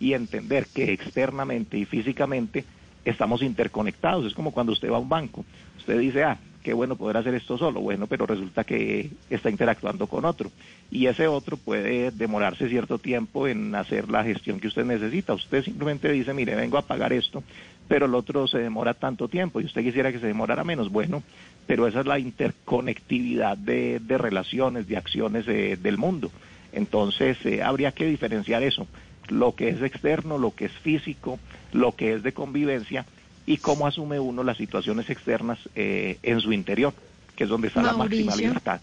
y 0.00 0.12
entender 0.12 0.66
que 0.72 0.92
externamente 0.92 1.78
y 1.78 1.84
físicamente 1.84 2.64
estamos 3.04 3.42
interconectados. 3.42 4.26
Es 4.26 4.34
como 4.34 4.52
cuando 4.52 4.72
usted 4.72 4.90
va 4.90 4.96
a 4.96 5.00
un 5.00 5.08
banco. 5.08 5.44
Usted 5.78 5.98
dice, 5.98 6.24
ah, 6.24 6.38
qué 6.62 6.72
bueno 6.72 6.96
poder 6.96 7.16
hacer 7.16 7.34
esto 7.34 7.56
solo. 7.56 7.80
Bueno, 7.80 8.06
pero 8.06 8.26
resulta 8.26 8.64
que 8.64 9.10
está 9.30 9.50
interactuando 9.50 10.06
con 10.06 10.24
otro. 10.24 10.50
Y 10.90 11.06
ese 11.06 11.26
otro 11.26 11.56
puede 11.56 12.10
demorarse 12.10 12.68
cierto 12.68 12.98
tiempo 12.98 13.48
en 13.48 13.74
hacer 13.74 14.08
la 14.10 14.24
gestión 14.24 14.60
que 14.60 14.68
usted 14.68 14.84
necesita. 14.84 15.34
Usted 15.34 15.64
simplemente 15.64 16.10
dice, 16.12 16.34
mire, 16.34 16.54
vengo 16.54 16.78
a 16.78 16.82
pagar 16.82 17.12
esto, 17.12 17.42
pero 17.88 18.06
el 18.06 18.14
otro 18.14 18.46
se 18.46 18.58
demora 18.58 18.94
tanto 18.94 19.28
tiempo 19.28 19.60
y 19.60 19.64
usted 19.64 19.82
quisiera 19.82 20.12
que 20.12 20.20
se 20.20 20.26
demorara 20.26 20.64
menos. 20.64 20.90
Bueno, 20.90 21.22
pero 21.66 21.86
esa 21.86 22.00
es 22.00 22.06
la 22.06 22.18
interconectividad 22.18 23.56
de, 23.56 24.00
de 24.00 24.18
relaciones, 24.18 24.86
de 24.86 24.96
acciones 24.96 25.46
eh, 25.48 25.78
del 25.80 25.98
mundo. 25.98 26.30
Entonces, 26.72 27.38
eh, 27.46 27.62
habría 27.62 27.92
que 27.92 28.04
diferenciar 28.06 28.62
eso 28.62 28.86
lo 29.28 29.54
que 29.54 29.68
es 29.68 29.82
externo, 29.82 30.38
lo 30.38 30.54
que 30.54 30.66
es 30.66 30.72
físico, 30.72 31.38
lo 31.72 31.94
que 31.94 32.14
es 32.14 32.22
de 32.22 32.32
convivencia 32.32 33.06
y 33.46 33.58
cómo 33.58 33.86
asume 33.86 34.20
uno 34.20 34.42
las 34.42 34.58
situaciones 34.58 35.08
externas 35.10 35.58
eh, 35.74 36.18
en 36.22 36.40
su 36.40 36.52
interior, 36.52 36.92
que 37.34 37.44
es 37.44 37.50
donde 37.50 37.68
está 37.68 37.82
la 37.82 37.94
máxima 37.94 38.36
libertad. 38.36 38.80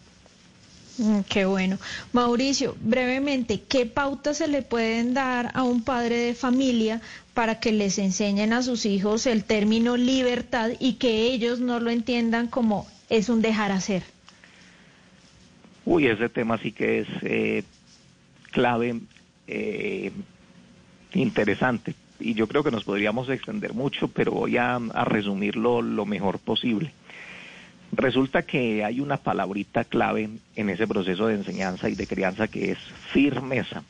Mm, 0.98 1.20
Qué 1.30 1.46
bueno. 1.46 1.78
Mauricio, 2.14 2.76
brevemente, 2.80 3.62
¿qué 3.62 3.86
pautas 3.86 4.38
se 4.38 4.48
le 4.48 4.62
pueden 4.62 5.14
dar 5.14 5.52
a 5.54 5.64
un 5.64 5.84
padre 5.84 6.18
de 6.18 6.34
familia 6.34 7.02
para 7.34 7.60
que 7.60 7.72
les 7.72 8.00
enseñen 8.00 8.54
a 8.54 8.64
sus 8.64 8.86
hijos 8.86 9.28
el 9.28 9.44
término 9.44 9.98
libertad 9.98 10.72
y 10.80 10.94
que 10.94 11.34
ellos 11.34 11.60
no 11.60 11.80
lo 11.80 11.90
entiendan 11.90 12.48
como 12.48 12.88
es 13.10 13.30
un 13.30 13.42
dejar 13.42 13.72
hacer? 13.72 14.04
Uy, 15.86 16.08
ese 16.08 16.30
tema 16.30 16.58
sí 16.58 16.72
que 16.72 17.00
es 17.02 17.08
eh, 17.22 17.64
clave, 18.52 19.02
eh, 19.48 20.12
interesante. 21.16 21.96
Y 22.20 22.34
yo 22.34 22.48
creo 22.48 22.64
que 22.64 22.72
nos 22.72 22.84
podríamos 22.84 23.30
extender 23.30 23.74
mucho, 23.74 24.08
pero 24.08 24.32
voy 24.32 24.58
a, 24.58 24.76
a 24.76 25.06
resumirlo 25.06 25.82
lo 25.82 26.06
mejor 26.06 26.40
posible. 26.40 26.92
Resulta 27.92 28.44
que 28.44 28.84
hay 28.84 29.00
una 29.00 29.18
palabrita 29.18 29.84
clave 29.84 30.30
en 30.56 30.70
ese 30.70 30.88
proceso 30.88 31.28
de 31.28 31.36
enseñanza 31.36 31.90
y 31.90 31.96
de 31.96 32.08
crianza 32.08 32.48
que 32.48 32.72
es 32.72 32.80
firmeza, 33.12 33.84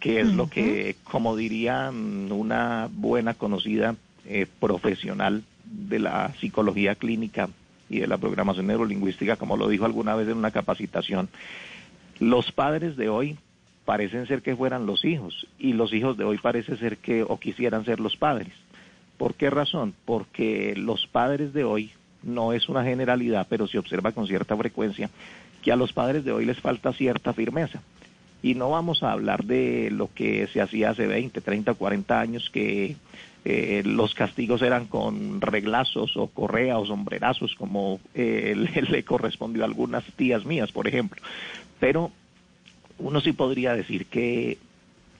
que 0.00 0.20
es 0.20 0.32
lo 0.32 0.48
que, 0.48 0.96
como 1.04 1.36
diría 1.36 1.90
una 1.90 2.88
buena 2.90 3.34
conocida 3.34 3.94
eh, 4.26 4.46
profesional 4.58 5.44
de 5.64 5.98
la 5.98 6.32
psicología 6.40 6.94
clínica 6.94 7.48
y 7.88 8.00
de 8.00 8.06
la 8.06 8.18
programación 8.18 8.66
neurolingüística, 8.66 9.36
como 9.36 9.56
lo 9.56 9.68
dijo 9.68 9.84
alguna 9.84 10.14
vez 10.14 10.28
en 10.28 10.38
una 10.38 10.50
capacitación, 10.50 11.28
los 12.18 12.50
padres 12.50 12.96
de 12.96 13.08
hoy 13.08 13.36
parecen 13.90 14.28
ser 14.28 14.40
que 14.40 14.54
fueran 14.54 14.86
los 14.86 15.04
hijos 15.04 15.48
y 15.58 15.72
los 15.72 15.92
hijos 15.92 16.16
de 16.16 16.22
hoy 16.22 16.38
parece 16.38 16.76
ser 16.76 16.98
que 16.98 17.24
o 17.24 17.40
quisieran 17.40 17.84
ser 17.84 17.98
los 17.98 18.16
padres. 18.16 18.52
¿Por 19.18 19.34
qué 19.34 19.50
razón? 19.50 19.94
Porque 20.04 20.74
los 20.76 21.08
padres 21.08 21.52
de 21.52 21.64
hoy 21.64 21.90
no 22.22 22.52
es 22.52 22.68
una 22.68 22.84
generalidad, 22.84 23.48
pero 23.50 23.66
se 23.66 23.80
observa 23.80 24.12
con 24.12 24.28
cierta 24.28 24.56
frecuencia 24.56 25.10
que 25.60 25.72
a 25.72 25.76
los 25.76 25.92
padres 25.92 26.24
de 26.24 26.30
hoy 26.30 26.44
les 26.44 26.60
falta 26.60 26.92
cierta 26.92 27.32
firmeza. 27.32 27.82
Y 28.44 28.54
no 28.54 28.70
vamos 28.70 29.02
a 29.02 29.10
hablar 29.10 29.42
de 29.42 29.90
lo 29.90 30.08
que 30.14 30.46
se 30.52 30.60
hacía 30.60 30.90
hace 30.90 31.08
20, 31.08 31.40
30, 31.40 31.74
40 31.74 32.20
años, 32.20 32.48
que 32.48 32.94
eh, 33.44 33.82
los 33.84 34.14
castigos 34.14 34.62
eran 34.62 34.86
con 34.86 35.40
reglazos 35.40 36.16
o 36.16 36.28
correa 36.28 36.78
o 36.78 36.86
sombrerazos, 36.86 37.56
como 37.56 37.98
eh, 38.14 38.54
le, 38.72 38.82
le 38.82 39.02
correspondió 39.02 39.64
a 39.64 39.66
algunas 39.66 40.04
tías 40.14 40.44
mías, 40.44 40.70
por 40.70 40.86
ejemplo. 40.86 41.20
Pero 41.80 42.12
uno 43.00 43.20
sí 43.20 43.32
podría 43.32 43.74
decir 43.74 44.06
que 44.06 44.58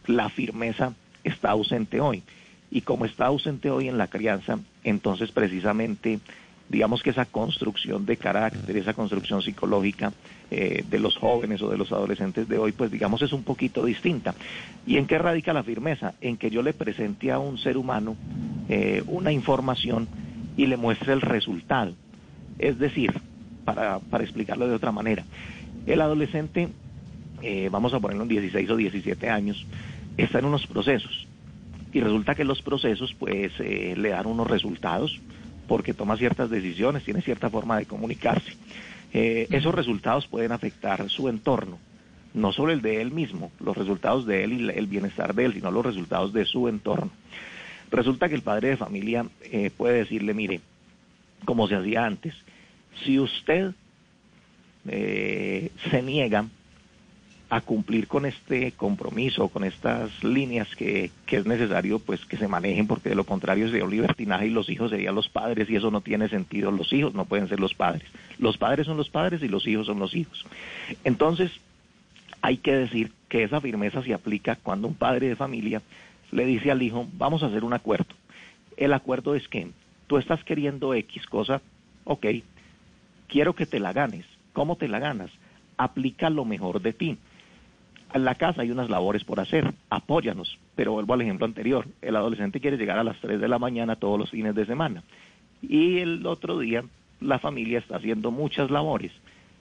la 0.07 0.29
firmeza 0.29 0.95
está 1.25 1.51
ausente 1.51 2.01
hoy. 2.01 2.23
Y 2.71 2.83
como 2.83 3.05
está 3.05 3.27
ausente 3.27 3.71
hoy 3.71 3.89
en 3.89 3.99
la 3.99 4.07
crianza, 4.07 4.59
entonces 4.85 5.33
precisamente 5.33 6.21
digamos 6.71 7.03
que 7.03 7.11
esa 7.11 7.25
construcción 7.25 8.07
de 8.07 8.17
carácter, 8.17 8.77
esa 8.77 8.95
construcción 8.95 9.43
psicológica 9.43 10.13
eh, 10.53 10.85
de 10.89 10.99
los 11.01 11.17
jóvenes 11.17 11.61
o 11.63 11.69
de 11.69 11.77
los 11.77 11.91
adolescentes 11.91 12.49
de 12.49 12.59
hoy, 12.59 12.71
pues 12.71 12.93
digamos 12.93 13.23
es 13.23 13.33
un 13.33 13.43
poquito 13.43 13.85
distinta. 13.85 14.37
¿Y 14.87 14.97
en 14.97 15.07
qué 15.07 15.19
radica 15.19 15.53
la 15.53 15.65
firmeza? 15.65 16.15
En 16.21 16.37
que 16.37 16.49
yo 16.49 16.63
le 16.63 16.73
presente 16.73 17.33
a 17.33 17.41
un 17.41 17.59
ser 17.59 17.77
humano 17.77 18.17
eh, 18.69 19.03
una 19.09 19.33
información 19.33 20.07
y 20.57 20.67
le 20.67 20.77
muestre 20.77 21.13
el 21.13 21.21
resultado. 21.21 21.93
Es 22.61 22.79
decir, 22.79 23.13
para, 23.65 23.99
para 23.99 24.23
explicarlo 24.23 24.69
de 24.69 24.75
otra 24.75 24.93
manera, 24.93 25.25
el 25.87 26.01
adolescente, 26.01 26.69
eh, 27.43 27.69
vamos 27.71 27.95
a 27.95 28.01
ponerlo 28.01 28.23
en 28.23 28.29
16 28.29 28.71
o 28.71 28.77
17 28.77 29.29
años, 29.29 29.67
está 30.17 30.39
en 30.39 30.47
unos 30.47 30.67
procesos. 30.67 31.27
Y 31.93 32.01
resulta 32.01 32.35
que 32.35 32.45
los 32.45 32.63
procesos 32.63 33.15
pues 33.19 33.53
eh, 33.59 33.95
le 33.97 34.11
dan 34.11 34.27
unos 34.27 34.49
resultados, 34.49 35.21
porque 35.67 35.95
toma 35.95 36.17
ciertas 36.17 36.51
decisiones, 36.51 37.05
tiene 37.05 37.23
cierta 37.23 37.51
forma 37.51 37.79
de 37.79 37.87
comunicarse. 37.87 38.57
Eh, 39.13 39.49
esos 39.51 39.75
resultados 39.75 40.27
pueden 40.27 40.53
afectar 40.53 41.09
su 41.11 41.29
entorno, 41.29 41.79
no 42.33 42.53
solo 42.53 42.73
el 42.73 42.81
de 42.81 43.01
él 43.01 43.11
mismo, 43.11 43.51
los 43.59 43.77
resultados 43.77 44.25
de 44.25 44.45
él 44.45 44.53
y 44.53 44.69
el 44.71 44.87
bienestar 44.87 45.35
de 45.35 45.47
él, 45.47 45.55
sino 45.55 45.71
los 45.71 45.85
resultados 45.85 46.33
de 46.33 46.45
su 46.45 46.69
entorno. 46.69 47.11
Resulta 47.91 48.29
que 48.29 48.37
el 48.37 48.43
padre 48.43 48.69
de 48.69 48.77
familia 48.77 49.27
eh, 49.43 49.71
puede 49.77 49.99
decirle, 49.99 50.33
mire, 50.33 50.61
como 51.45 51.67
se 51.67 51.75
hacía 51.75 52.05
antes, 52.05 52.35
si 53.05 53.19
usted 53.19 53.73
eh, 54.87 55.71
se 55.91 56.03
niega 56.03 56.47
a 57.51 57.61
cumplir 57.61 58.07
con 58.07 58.27
este 58.27 58.71
compromiso, 58.73 59.49
con 59.49 59.65
estas 59.65 60.23
líneas 60.23 60.69
que, 60.77 61.11
que, 61.27 61.37
es 61.37 61.47
necesario 61.47 61.99
pues 61.99 62.25
que 62.25 62.37
se 62.37 62.47
manejen, 62.47 62.87
porque 62.87 63.09
de 63.09 63.17
lo 63.17 63.25
contrario 63.25 63.67
sería 63.67 63.85
un 63.85 63.91
libertinaje 63.91 64.47
y 64.47 64.51
los 64.51 64.71
hijos 64.71 64.91
serían 64.91 65.17
los 65.17 65.29
padres 65.29 65.69
y 65.69 65.75
eso 65.75 65.91
no 65.91 66.01
tiene 66.01 66.29
sentido. 66.29 66.71
Los 66.71 66.93
hijos 66.93 67.13
no 67.13 67.25
pueden 67.25 67.49
ser 67.49 67.59
los 67.59 67.75
padres. 67.75 68.09
Los 68.39 68.57
padres 68.57 68.87
son 68.87 68.97
los 68.97 69.11
padres 69.11 69.43
y 69.43 69.49
los 69.49 69.67
hijos 69.67 69.87
son 69.87 69.99
los 69.99 70.15
hijos. 70.15 70.47
Entonces, 71.03 71.51
hay 72.41 72.59
que 72.59 72.73
decir 72.73 73.11
que 73.29 73.43
esa 73.43 73.61
firmeza 73.61 74.01
se 74.05 74.15
aplica 74.15 74.55
cuando 74.55 74.87
un 74.87 74.95
padre 74.95 75.29
de 75.29 75.37
familia 75.37 75.83
le 76.31 76.47
dice 76.47 76.71
al 76.71 76.83
hijo, 76.83 77.09
vamos 77.15 77.43
a 77.43 77.47
hacer 77.47 77.65
un 77.65 77.73
acuerdo. 77.73 78.15
El 78.77 78.93
acuerdo 78.93 79.35
es 79.35 79.49
que 79.49 79.67
tú 80.07 80.19
estás 80.19 80.45
queriendo 80.45 80.95
X 80.95 81.27
cosa, 81.27 81.61
ok, 82.05 82.27
quiero 83.27 83.55
que 83.57 83.67
te 83.67 83.81
la 83.81 83.93
ganes. 83.93 84.25
¿Cómo 84.53 84.77
te 84.77 84.87
la 84.87 85.01
ganas? 85.01 85.33
Aplica 85.77 86.31
lo 86.31 86.45
mejor 86.45 86.81
de 86.81 86.93
ti 86.93 87.19
en 88.13 88.25
la 88.25 88.35
casa 88.35 88.63
hay 88.63 88.71
unas 88.71 88.91
labores 88.91 89.25
por 89.25 89.41
hacer, 89.41 89.73
apóyanos. 89.89 90.59
Pero 90.77 90.93
vuelvo 90.93 91.15
al 91.15 91.23
ejemplo 91.23 91.47
anterior, 91.47 91.87
el 92.03 92.17
adolescente 92.17 92.61
quiere 92.61 92.77
llegar 92.77 92.99
a 92.99 93.05
las 93.05 93.19
3 93.21 93.41
de 93.41 93.49
la 93.49 93.59
mañana 93.59 93.97
todos 93.97 94.19
los 94.19 94.31
fines 94.31 94.55
de 94.55 94.67
semana 94.67 95.03
y 95.63 95.99
el 95.99 96.27
otro 96.27 96.59
día 96.59 96.85
la 97.21 97.39
familia 97.39 97.79
está 97.79 97.97
haciendo 97.97 98.31
muchas 98.31 98.71
labores 98.71 99.13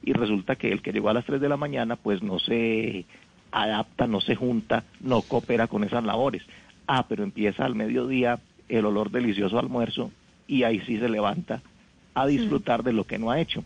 y 0.04 0.14
resulta 0.14 0.56
que 0.56 0.72
el 0.72 0.82
que 0.82 0.94
llegó 0.94 1.10
a 1.10 1.14
las 1.14 1.26
3 1.26 1.42
de 1.42 1.50
la 1.50 1.58
mañana 1.58 1.98
pues 1.98 2.24
no 2.24 2.40
se 2.40 3.06
adapta, 3.52 4.08
no 4.08 4.22
se 4.22 4.36
junta, 4.36 4.86
no 5.02 5.22
coopera 5.22 5.68
con 5.68 5.84
esas 5.84 6.04
labores. 6.04 6.44
Ah, 6.88 7.06
pero 7.08 7.24
empieza 7.24 7.66
al 7.66 7.76
mediodía 7.76 8.40
el 8.70 8.86
olor 8.86 9.12
delicioso 9.12 9.60
al 9.60 9.66
almuerzo 9.66 10.12
y 10.48 10.64
ahí 10.64 10.80
sí 10.82 10.98
se 10.98 11.10
levanta 11.10 11.62
a 12.14 12.26
disfrutar 12.28 12.84
de 12.84 12.94
lo 12.94 13.06
que 13.06 13.20
no 13.20 13.30
ha 13.30 13.40
hecho. 13.40 13.64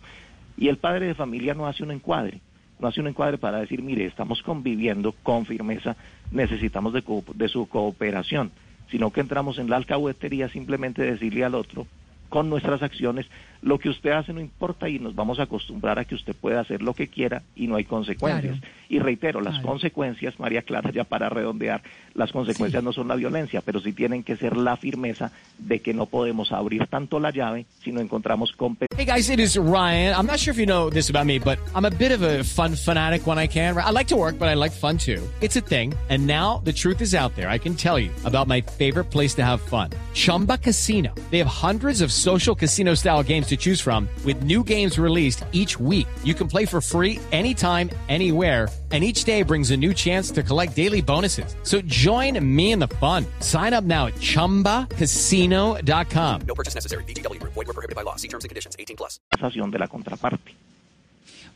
Y 0.58 0.68
el 0.70 0.78
padre 0.78 1.08
de 1.08 1.16
familia 1.16 1.54
no 1.54 1.68
hace 1.68 1.84
un 1.84 1.92
encuadre, 1.92 2.42
no 2.84 2.90
hace 2.90 3.00
un 3.00 3.08
encuadre 3.08 3.38
para 3.38 3.62
decir, 3.62 3.82
mire, 3.82 4.06
estamos 4.06 4.44
conviviendo 4.44 5.14
con 5.24 5.46
firmeza, 5.46 5.96
necesitamos 6.32 6.92
de, 6.94 7.48
su 7.48 7.68
cooperación, 7.70 8.52
sino 8.92 9.10
que 9.10 9.22
entramos 9.22 9.58
en 9.58 9.70
la 9.70 9.78
alcahuetería 9.78 10.50
simplemente 10.50 11.02
decirle 11.02 11.46
al 11.46 11.56
otro, 11.56 11.88
con 12.28 12.50
nuestras 12.50 12.84
acciones, 12.84 13.26
lo 13.64 13.80
que 13.80 13.90
usted 13.90 14.12
hace 14.12 14.34
no 14.34 14.42
importa 14.42 14.90
y 14.90 15.00
nos 15.00 15.16
vamos 15.16 15.40
a 15.40 15.44
acostumbrar 15.44 15.98
a 15.98 16.04
que 16.06 16.16
usted 16.16 16.36
pueda 16.36 16.60
hacer 16.60 16.82
lo 16.84 16.94
que 16.94 17.08
quiera 17.08 17.42
y 17.56 17.68
no 17.68 17.78
hay 17.78 17.86
consecuencias. 17.86 18.60
Claro. 18.60 18.74
Y 18.90 19.00
reitero, 19.00 19.42
las 19.42 19.54
Claro. 19.56 19.70
consecuencias, 19.70 20.40
María 20.40 20.62
Clara, 20.62 20.92
ya 20.92 21.04
para 21.06 21.30
redondear, 21.30 21.82
las 22.14 22.32
consecuencias 22.32 22.82
Sí. 22.82 22.86
no 22.86 22.94
son 22.94 23.08
la 23.08 23.16
violencia, 23.16 23.62
pero 23.62 23.80
sí 23.80 23.94
tienen 23.94 24.22
que 24.24 24.36
ser 24.36 24.56
la 24.58 24.76
firmeza 24.78 25.32
de 25.58 25.80
que 25.80 25.94
no 25.94 26.06
podemos 26.06 26.52
abrir 26.52 26.86
tanto 26.88 27.20
la 27.20 27.32
llave 27.32 27.66
si 27.84 27.92
no 27.92 28.02
encontramos 28.02 28.52
competencia. 28.52 28.98
Hey 29.02 29.06
guys, 29.12 29.30
it 29.30 29.40
is 29.40 29.56
Ryan. 29.58 30.14
I'm 30.14 30.28
not 30.28 30.38
sure 30.40 30.52
if 30.54 30.60
you 30.60 30.66
know 30.66 30.90
this 30.92 31.10
about 31.10 31.26
me, 31.26 31.40
but 31.40 31.58
I'm 31.74 31.86
a 31.86 31.90
bit 31.90 32.12
of 32.12 32.22
a 32.22 32.44
fun 32.44 32.76
fanatic 32.76 33.26
when 33.26 33.40
I 33.40 33.48
can. 33.48 33.76
I 33.78 33.92
like 33.92 34.08
to 34.10 34.18
work, 34.18 34.38
but 34.38 34.48
I 34.50 34.56
like 34.56 34.74
fun 34.74 34.98
too. 34.98 35.22
It's 35.42 35.56
a 35.56 35.62
thing. 35.62 35.94
And 36.10 36.28
now 36.28 36.62
the 36.66 36.74
truth 36.74 37.02
is 37.02 37.16
out 37.16 37.34
there. 37.36 37.50
I 37.50 37.58
can 37.58 37.76
tell 37.76 37.98
you 37.98 38.12
about 38.26 38.48
my 38.48 38.62
favorite 38.62 39.10
place 39.10 39.34
to 39.36 39.42
have 39.44 39.62
fun. 39.62 39.90
Chumba 40.14 40.58
Casino. 40.58 41.10
They 41.32 41.40
have 41.40 41.48
hundreds 41.48 42.02
of 42.02 42.12
social 42.12 42.54
casino 42.56 42.94
style 42.96 43.24
games 43.24 43.48
to 43.54 43.58
choose 43.58 43.82
from 43.82 44.08
with 44.26 44.44
new 44.44 44.64
games 44.64 45.00
released 45.00 45.44
each 45.54 45.80
week. 45.80 46.06
You 46.24 46.36
can 46.36 46.48
play 46.48 46.66
for 46.66 46.82
free 46.82 47.20
anytime, 47.32 47.90
anywhere. 48.10 48.70
And 48.92 49.04
each 49.04 49.24
day 49.24 49.42
brings 49.42 49.72
a 49.72 49.78
new 49.78 49.92
chance 49.92 50.30
to 50.32 50.44
collect 50.44 50.76
daily 50.76 51.02
bonuses. 51.02 51.56
So 51.64 51.82
join 51.82 52.38
me 52.46 52.74
in 52.74 52.80
the 52.80 52.90
fun. 53.00 53.26
Sign 53.40 53.74
up 53.74 53.84
now 53.84 54.06
at 54.06 54.14
chumbacasino.com. 54.16 56.42
No 56.48 56.54
purchase 56.54 56.76
necessary. 56.76 57.06
Group. 57.06 57.54
Void 57.54 57.66
were 57.66 57.74
prohibited 57.74 57.96
by 57.96 58.04
law. 58.04 58.18
See 58.18 58.28
terms 58.28 58.44
and 58.44 58.50
conditions. 58.50 58.76
18 58.78 58.98
plus. 58.98 59.20
de 59.40 59.80
la 59.80 59.88
contraparte. 59.88 60.56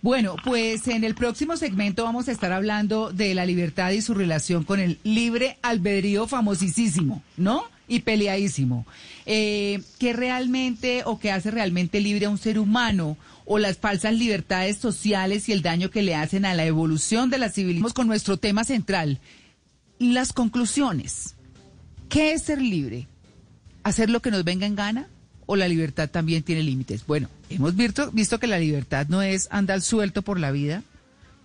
Bueno, 0.01 0.36
pues 0.44 0.88
en 0.88 1.04
el 1.04 1.16
próximo 1.16 1.58
segmento 1.58 2.04
vamos 2.04 2.27
a 2.27 2.32
estar 2.32 2.54
hablando 2.54 3.12
de 3.12 3.34
la 3.34 3.46
libertad 3.46 3.92
y 3.92 4.01
su 4.01 4.13
relación 4.13 4.63
con 4.63 4.80
el 4.80 5.00
libre 5.04 5.58
albedrío 5.63 6.27
famosísimo, 6.27 7.24
¿no? 7.36 7.66
Y 7.88 8.00
peleadísimo. 8.01 8.86
Eh, 9.25 9.82
¿Qué 10.00 10.13
realmente 10.13 11.03
o 11.06 11.20
qué 11.20 11.32
hace 11.32 11.51
realmente 11.51 12.01
libre 12.01 12.25
a 12.25 12.29
un 12.29 12.38
ser 12.38 12.60
humano? 12.60 13.17
O 13.46 13.60
las 13.60 13.77
falsas 13.77 14.13
libertades 14.13 14.77
sociales 14.77 15.48
y 15.48 15.53
el 15.53 15.62
daño 15.62 15.89
que 15.89 16.01
le 16.01 16.15
hacen 16.15 16.46
a 16.46 16.53
la 16.53 16.65
evolución 16.65 17.29
de 17.29 17.38
la 17.38 17.50
civilización. 17.50 17.94
Con 17.94 18.08
nuestro 18.08 18.38
tema 18.38 18.65
central, 18.65 19.20
las 20.00 20.34
conclusiones. 20.34 21.36
¿Qué 22.10 22.34
es 22.34 22.44
ser 22.44 22.62
libre? 22.62 23.08
¿Hacer 23.84 24.10
lo 24.10 24.22
que 24.22 24.32
nos 24.32 24.44
venga 24.44 24.65
en 24.65 24.75
gana? 24.75 25.08
¿O 25.46 25.56
la 25.56 25.67
libertad 25.67 26.10
también 26.10 26.44
tiene 26.44 26.63
límites? 26.63 27.06
Bueno, 27.08 27.29
hemos 27.50 27.75
visto, 27.75 28.12
visto 28.12 28.39
que 28.39 28.48
la 28.48 28.60
libertad 28.60 29.08
no 29.08 29.22
es 29.22 29.48
andar 29.50 29.82
suelto 29.82 30.22
por 30.22 30.39
la 30.39 30.51
vida 30.51 30.84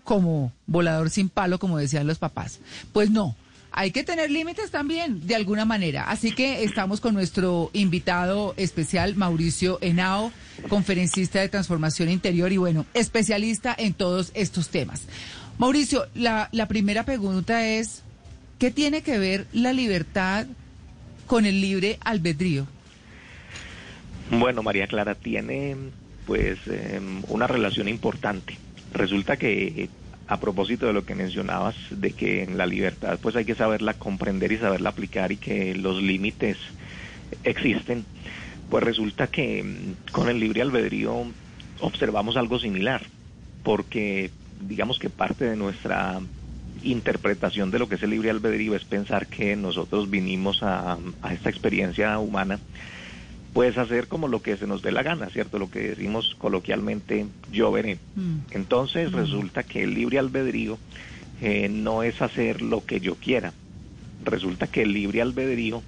como 0.04 0.52
volador 0.66 1.10
sin 1.10 1.28
palo, 1.28 1.58
como 1.58 1.78
decían 1.78 2.06
los 2.06 2.18
papás. 2.18 2.58
Pues 2.92 3.10
no, 3.10 3.36
hay 3.72 3.90
que 3.90 4.04
tener 4.04 4.30
límites 4.30 4.70
también, 4.70 5.26
de 5.26 5.34
alguna 5.34 5.64
manera. 5.64 6.04
Así 6.04 6.32
que 6.32 6.62
estamos 6.62 7.00
con 7.00 7.14
nuestro 7.14 7.70
invitado 7.72 8.54
especial, 8.56 9.16
Mauricio 9.16 9.78
Henao, 9.80 10.30
conferencista 10.68 11.40
de 11.40 11.48
transformación 11.48 12.10
interior 12.10 12.52
y 12.52 12.58
bueno, 12.58 12.84
especialista 12.94 13.74
en 13.76 13.94
todos 13.94 14.30
estos 14.34 14.68
temas. 14.68 15.06
Mauricio, 15.58 16.06
la, 16.14 16.48
primera 16.68 17.04
pregunta 17.04 17.66
es, 17.66 18.02
¿qué 18.58 18.70
tiene 18.70 19.02
que 19.02 19.18
ver 19.18 19.46
la 19.52 19.72
libertad 19.72 20.46
con 21.26 21.46
el 21.46 21.60
libre 21.60 21.98
albedrío? 22.00 22.66
Bueno, 24.30 24.62
María 24.62 24.86
Clara 24.86 25.14
tiene 25.14 25.76
pues 26.26 26.58
eh, 26.66 27.00
una 27.28 27.46
relación 27.46 27.88
importante. 27.88 28.56
Resulta 28.92 29.36
que 29.36 29.88
a 30.32 30.40
propósito 30.40 30.86
de 30.86 30.94
lo 30.94 31.04
que 31.04 31.14
mencionabas 31.14 31.76
de 31.90 32.12
que 32.12 32.42
en 32.42 32.56
la 32.56 32.64
libertad 32.64 33.18
pues 33.20 33.36
hay 33.36 33.44
que 33.44 33.54
saberla 33.54 33.92
comprender 33.92 34.50
y 34.50 34.56
saberla 34.56 34.88
aplicar 34.88 35.30
y 35.30 35.36
que 35.36 35.74
los 35.74 36.02
límites 36.02 36.56
existen, 37.44 38.06
pues 38.70 38.82
resulta 38.82 39.26
que 39.26 39.62
mm, 39.62 40.10
con 40.10 40.30
el 40.30 40.40
libre 40.40 40.62
albedrío 40.62 41.26
observamos 41.80 42.38
algo 42.38 42.58
similar, 42.58 43.02
porque 43.62 44.30
digamos 44.66 44.98
que 44.98 45.10
parte 45.10 45.44
de 45.44 45.56
nuestra 45.56 46.18
interpretación 46.82 47.70
de 47.70 47.78
lo 47.78 47.86
que 47.86 47.96
es 47.96 48.02
el 48.02 48.10
libre 48.10 48.30
albedrío 48.30 48.74
es 48.74 48.84
pensar 48.84 49.26
que 49.26 49.54
nosotros 49.54 50.08
vinimos 50.08 50.62
a, 50.62 50.96
a 51.20 51.34
esta 51.34 51.50
experiencia 51.50 52.18
humana 52.18 52.58
pues 53.52 53.76
hacer 53.76 54.08
como 54.08 54.28
lo 54.28 54.40
que 54.40 54.56
se 54.56 54.66
nos 54.66 54.82
dé 54.82 54.92
la 54.92 55.02
gana, 55.02 55.28
¿cierto? 55.28 55.58
Lo 55.58 55.70
que 55.70 55.80
decimos 55.90 56.34
coloquialmente, 56.38 57.26
yo 57.50 57.70
veré. 57.70 57.98
Mm. 58.14 58.38
Entonces 58.50 59.12
resulta 59.12 59.62
que 59.62 59.82
el 59.82 59.94
libre 59.94 60.18
albedrío 60.18 60.78
eh, 61.40 61.68
no 61.68 62.02
es 62.02 62.22
hacer 62.22 62.62
lo 62.62 62.84
que 62.84 63.00
yo 63.00 63.16
quiera. 63.16 63.52
Resulta 64.24 64.68
que 64.68 64.82
el 64.82 64.92
libre 64.92 65.20
albedrío, 65.20 65.82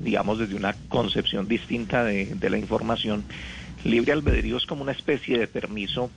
digamos 0.00 0.38
desde 0.38 0.54
una 0.54 0.74
concepción 0.88 1.48
distinta 1.48 2.02
de, 2.04 2.34
de 2.34 2.50
la 2.50 2.58
información, 2.58 3.24
libre 3.84 4.12
albedrío 4.12 4.56
es 4.56 4.64
como 4.64 4.82
una 4.82 4.92
especie 4.92 5.38
de 5.38 5.48
permiso 5.48 6.10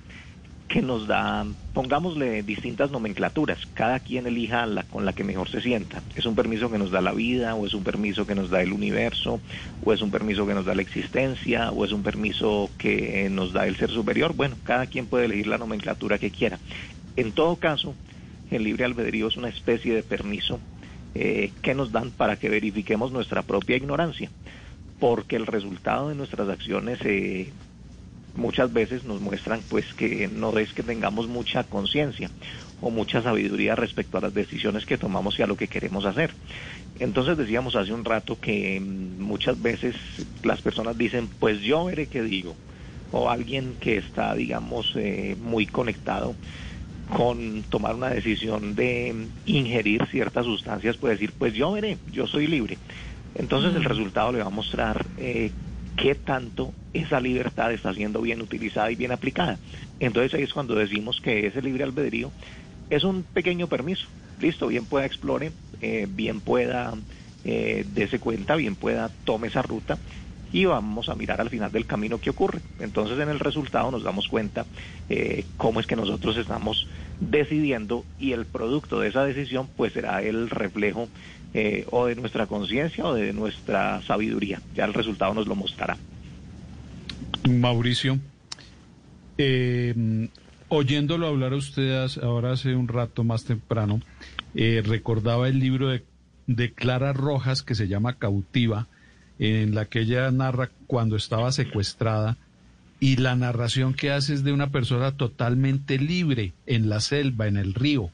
que 0.67 0.81
nos 0.81 1.07
da, 1.07 1.45
pongámosle 1.73 2.41
distintas 2.43 2.89
nomenclaturas, 2.89 3.67
cada 3.73 3.99
quien 3.99 4.25
elija 4.25 4.65
la 4.65 4.83
con 4.83 5.05
la 5.05 5.13
que 5.13 5.23
mejor 5.23 5.49
se 5.49 5.61
sienta. 5.61 6.01
Es 6.15 6.25
un 6.25 6.35
permiso 6.35 6.71
que 6.71 6.79
nos 6.79 6.91
da 6.91 7.01
la 7.01 7.11
vida, 7.11 7.55
o 7.55 7.67
es 7.67 7.73
un 7.73 7.83
permiso 7.83 8.25
que 8.25 8.35
nos 8.35 8.49
da 8.49 8.61
el 8.61 8.73
universo, 8.73 9.39
o 9.83 9.93
es 9.93 10.01
un 10.01 10.11
permiso 10.11 10.47
que 10.47 10.55
nos 10.55 10.65
da 10.65 10.73
la 10.73 10.81
existencia, 10.81 11.71
o 11.71 11.85
es 11.85 11.91
un 11.91 12.01
permiso 12.01 12.69
que 12.77 13.29
nos 13.29 13.53
da 13.53 13.67
el 13.67 13.75
ser 13.75 13.91
superior. 13.91 14.33
Bueno, 14.35 14.55
cada 14.63 14.87
quien 14.87 15.05
puede 15.05 15.25
elegir 15.25 15.47
la 15.47 15.57
nomenclatura 15.57 16.17
que 16.17 16.31
quiera. 16.31 16.59
En 17.15 17.31
todo 17.31 17.57
caso, 17.57 17.93
el 18.51 18.63
libre 18.63 18.85
albedrío 18.85 19.27
es 19.27 19.37
una 19.37 19.49
especie 19.49 19.93
de 19.93 20.03
permiso 20.03 20.59
eh, 21.13 21.51
que 21.61 21.75
nos 21.75 21.91
dan 21.91 22.11
para 22.11 22.37
que 22.37 22.49
verifiquemos 22.49 23.11
nuestra 23.11 23.43
propia 23.43 23.77
ignorancia, 23.77 24.29
porque 24.99 25.35
el 25.35 25.45
resultado 25.45 26.09
de 26.09 26.15
nuestras 26.15 26.49
acciones 26.49 26.99
eh, 27.03 27.51
muchas 28.35 28.71
veces 28.71 29.03
nos 29.03 29.21
muestran 29.21 29.63
pues 29.67 29.85
que 29.95 30.27
no 30.27 30.57
es 30.57 30.73
que 30.73 30.83
tengamos 30.83 31.27
mucha 31.27 31.63
conciencia 31.63 32.29
o 32.81 32.89
mucha 32.89 33.21
sabiduría 33.21 33.75
respecto 33.75 34.17
a 34.17 34.21
las 34.21 34.33
decisiones 34.33 34.85
que 34.85 34.97
tomamos 34.97 35.39
y 35.39 35.43
a 35.43 35.47
lo 35.47 35.55
que 35.55 35.67
queremos 35.67 36.05
hacer. 36.05 36.31
Entonces 36.99 37.37
decíamos 37.37 37.75
hace 37.75 37.93
un 37.93 38.05
rato 38.05 38.37
que 38.39 38.79
mm, 38.79 39.21
muchas 39.21 39.61
veces 39.61 39.95
las 40.43 40.61
personas 40.61 40.97
dicen 40.97 41.29
pues 41.39 41.61
yo 41.61 41.85
veré 41.85 42.07
qué 42.07 42.21
digo 42.21 42.55
o 43.11 43.29
alguien 43.29 43.77
que 43.79 43.97
está 43.97 44.35
digamos 44.35 44.91
eh, 44.95 45.35
muy 45.39 45.65
conectado 45.65 46.35
con 47.15 47.63
tomar 47.69 47.95
una 47.95 48.09
decisión 48.09 48.75
de 48.75 49.13
mm, 49.13 49.27
ingerir 49.45 50.05
ciertas 50.07 50.45
sustancias 50.45 50.97
puede 50.97 51.15
decir 51.15 51.33
pues 51.37 51.53
yo 51.53 51.71
veré, 51.71 51.97
yo 52.11 52.27
soy 52.27 52.47
libre. 52.47 52.77
Entonces 53.35 53.75
el 53.75 53.83
resultado 53.83 54.31
le 54.31 54.39
va 54.39 54.45
a 54.45 54.49
mostrar 54.49 55.05
eh, 55.17 55.51
qué 55.95 56.15
tanto 56.15 56.73
esa 56.93 57.19
libertad 57.19 57.71
está 57.71 57.93
siendo 57.93 58.21
bien 58.21 58.41
utilizada 58.41 58.91
y 58.91 58.95
bien 58.95 59.11
aplicada. 59.11 59.59
Entonces 59.99 60.33
ahí 60.33 60.43
es 60.43 60.53
cuando 60.53 60.75
decimos 60.75 61.19
que 61.21 61.47
ese 61.47 61.61
libre 61.61 61.83
albedrío 61.83 62.31
es 62.89 63.03
un 63.03 63.23
pequeño 63.23 63.67
permiso. 63.67 64.07
Listo, 64.39 64.67
bien 64.67 64.85
pueda 64.85 65.05
explore, 65.05 65.51
eh, 65.81 66.07
bien 66.09 66.41
pueda 66.41 66.93
eh, 67.43 67.85
dese 67.93 68.19
cuenta, 68.19 68.55
bien 68.55 68.75
pueda 68.75 69.09
tome 69.23 69.47
esa 69.47 69.61
ruta 69.61 69.97
y 70.51 70.65
vamos 70.65 71.09
a 71.09 71.15
mirar 71.15 71.41
al 71.41 71.49
final 71.49 71.71
del 71.71 71.85
camino 71.85 72.19
qué 72.19 72.29
ocurre. 72.29 72.59
Entonces 72.79 73.19
en 73.19 73.29
el 73.29 73.39
resultado 73.39 73.91
nos 73.91 74.03
damos 74.03 74.27
cuenta 74.27 74.65
eh, 75.09 75.43
cómo 75.57 75.79
es 75.79 75.87
que 75.87 75.95
nosotros 75.95 76.37
estamos 76.37 76.87
decidiendo 77.19 78.03
y 78.19 78.33
el 78.33 78.45
producto 78.45 78.99
de 78.99 79.09
esa 79.09 79.23
decisión 79.25 79.69
pues 79.75 79.93
será 79.93 80.21
el 80.21 80.49
reflejo 80.49 81.07
eh, 81.57 81.85
o 81.89 82.07
de 82.07 82.15
nuestra 82.15 82.47
conciencia 82.47 83.05
o 83.05 83.13
de 83.13 83.31
nuestra 83.31 84.01
sabiduría. 84.01 84.61
Ya 84.75 84.83
el 84.83 84.93
resultado 84.93 85.33
nos 85.33 85.47
lo 85.47 85.55
mostrará. 85.55 85.97
Mauricio, 87.49 88.19
eh, 89.37 90.27
oyéndolo 90.67 91.27
hablar 91.27 91.53
a 91.53 91.55
usted 91.55 92.07
ahora 92.21 92.51
hace 92.51 92.75
un 92.75 92.89
rato 92.89 93.23
más 93.23 93.45
temprano, 93.45 94.01
eh, 94.53 94.83
recordaba 94.85 95.47
el 95.47 95.59
libro 95.59 95.87
de, 95.87 96.03
de 96.47 96.73
Clara 96.73 97.13
Rojas 97.13 97.63
que 97.63 97.73
se 97.73 97.87
llama 97.87 98.17
Cautiva, 98.17 98.87
en 99.39 99.75
la 99.75 99.85
que 99.85 100.01
ella 100.01 100.29
narra 100.31 100.71
cuando 100.87 101.15
estaba 101.15 101.53
secuestrada 101.53 102.35
y 102.99 103.15
la 103.15 103.37
narración 103.37 103.93
que 103.93 104.11
hace 104.11 104.33
es 104.33 104.43
de 104.43 104.51
una 104.51 104.71
persona 104.71 105.15
totalmente 105.15 105.99
libre 105.99 106.51
en 106.65 106.89
la 106.89 106.99
selva, 106.99 107.47
en 107.47 107.55
el 107.55 107.73
río. 107.73 108.11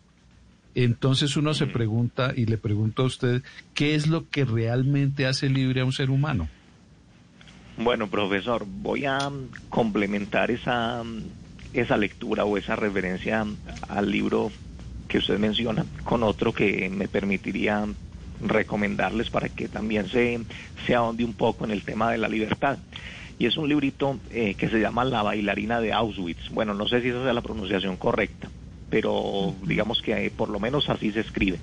Entonces 0.75 1.35
uno 1.35 1.53
se 1.53 1.67
pregunta 1.67 2.33
y 2.35 2.45
le 2.45 2.57
pregunto 2.57 3.03
a 3.03 3.05
usted, 3.05 3.43
¿qué 3.73 3.95
es 3.95 4.07
lo 4.07 4.29
que 4.29 4.45
realmente 4.45 5.25
hace 5.25 5.49
libre 5.49 5.81
a 5.81 5.85
un 5.85 5.93
ser 5.93 6.09
humano? 6.09 6.47
Bueno, 7.77 8.07
profesor, 8.07 8.65
voy 8.67 9.05
a 9.05 9.17
complementar 9.69 10.51
esa, 10.51 11.03
esa 11.73 11.97
lectura 11.97 12.45
o 12.45 12.57
esa 12.57 12.75
referencia 12.75 13.45
al 13.89 14.11
libro 14.11 14.51
que 15.07 15.17
usted 15.17 15.39
menciona 15.39 15.85
con 16.03 16.23
otro 16.23 16.53
que 16.53 16.89
me 16.89 17.07
permitiría 17.07 17.85
recomendarles 18.41 19.29
para 19.29 19.49
que 19.49 19.67
también 19.67 20.07
se, 20.07 20.39
se 20.85 20.95
ahonde 20.95 21.25
un 21.25 21.33
poco 21.33 21.65
en 21.65 21.71
el 21.71 21.83
tema 21.83 22.11
de 22.11 22.17
la 22.17 22.27
libertad. 22.27 22.77
Y 23.39 23.45
es 23.45 23.57
un 23.57 23.67
librito 23.67 24.19
eh, 24.31 24.53
que 24.53 24.69
se 24.69 24.79
llama 24.79 25.03
La 25.03 25.23
bailarina 25.23 25.81
de 25.81 25.93
Auschwitz. 25.93 26.49
Bueno, 26.51 26.73
no 26.73 26.87
sé 26.87 27.01
si 27.01 27.09
esa 27.09 27.27
es 27.27 27.35
la 27.35 27.41
pronunciación 27.41 27.97
correcta, 27.97 28.49
pero 28.91 29.55
digamos 29.63 30.03
que 30.03 30.27
eh, 30.27 30.29
por 30.29 30.49
lo 30.49 30.59
menos 30.59 30.87
así 30.89 31.11
se 31.11 31.21
escribe. 31.21 31.57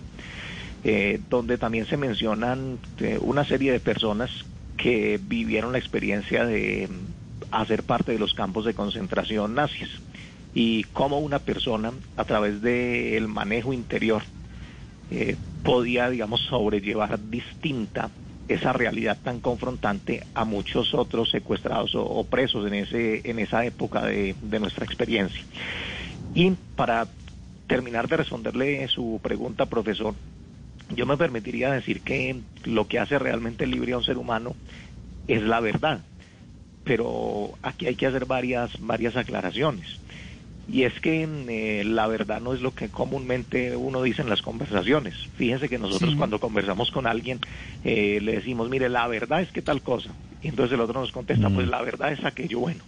Eh, 0.85 1.21
donde 1.29 1.59
también 1.59 1.87
se 1.87 1.97
mencionan 1.97 2.79
eh, 3.01 3.19
una 3.21 3.45
serie 3.45 3.73
de 3.73 3.81
personas 3.81 4.31
que 4.77 5.19
vivieron 5.21 5.73
la 5.73 5.79
experiencia 5.79 6.47
de 6.47 6.89
mm, 6.89 7.55
hacer 7.55 7.83
parte 7.83 8.13
de 8.13 8.19
los 8.21 8.33
campos 8.33 8.65
de 8.65 8.75
concentración 8.75 9.57
nazis 9.57 9.89
y 10.55 10.85
cómo 10.85 11.19
una 11.19 11.41
persona 11.41 11.93
a 12.17 12.25
través 12.25 12.63
del 12.63 13.27
manejo 13.27 13.73
interior 13.73 14.23
eh, 15.11 15.35
podía, 15.65 16.11
digamos, 16.11 16.43
sobrellevar 16.43 17.19
distinta 17.29 18.11
esa 18.47 18.73
realidad 18.73 19.19
tan 19.21 19.41
confrontante 19.41 20.25
a 20.33 20.45
muchos 20.45 20.95
otros 20.95 21.31
secuestrados 21.31 21.97
o, 21.97 22.05
o 22.05 22.25
presos 22.25 22.67
en 22.69 22.75
ese 22.75 23.29
en 23.29 23.41
esa 23.41 23.65
época 23.65 24.07
de, 24.07 24.37
de 24.41 24.61
nuestra 24.61 24.85
experiencia. 24.85 25.43
Y 26.35 26.53
para 26.77 27.09
terminar 27.67 28.09
de 28.09 28.17
responderle 28.17 28.87
su 28.89 29.21
pregunta, 29.23 29.67
profesor, 29.67 30.15
yo 30.95 31.05
me 31.07 31.17
permitiría 31.17 31.71
decir 31.73 32.01
que 32.01 32.37
lo 32.65 32.87
que 32.87 32.99
hace 32.99 33.19
realmente 33.19 33.67
libre 33.67 33.93
a 33.93 33.99
un 33.99 34.05
ser 34.05 34.17
humano 34.19 34.55
es 35.27 35.43
la 35.43 35.61
verdad. 35.61 36.01
Pero 36.85 37.51
aquí 37.63 37.87
hay 37.87 37.97
que 37.97 38.07
hacer 38.07 38.25
varias, 38.25 38.71
varias 38.81 39.17
aclaraciones. 39.17 39.87
Y 40.71 40.83
es 40.85 40.99
que 41.01 41.23
eh, 41.49 41.85
la 41.85 42.07
verdad 42.07 42.41
no 42.43 42.53
es 42.53 42.61
lo 42.61 42.73
que 42.75 42.89
comúnmente 42.91 43.75
uno 43.75 44.03
dice 44.03 44.21
en 44.23 44.29
las 44.29 44.43
conversaciones. 44.43 45.15
Fíjense 45.37 45.69
que 45.69 45.79
nosotros 45.79 46.11
Sí. 46.11 46.17
cuando 46.17 46.41
conversamos 46.41 46.91
con 46.91 47.07
alguien 47.07 47.41
eh, 47.85 48.21
le 48.23 48.33
decimos, 48.37 48.69
mire, 48.69 48.89
la 48.91 49.07
verdad 49.09 49.41
es 49.41 49.51
que 49.51 49.63
tal 49.63 49.81
cosa. 49.83 50.11
Y 50.43 50.49
entonces 50.49 50.75
el 50.75 50.81
otro 50.81 51.01
nos 51.01 51.11
contesta, 51.11 51.49
pues 51.51 51.67
la 51.69 51.83
verdad 51.83 52.13
es 52.13 52.23
aquello 52.25 52.61
bueno. 52.61 52.85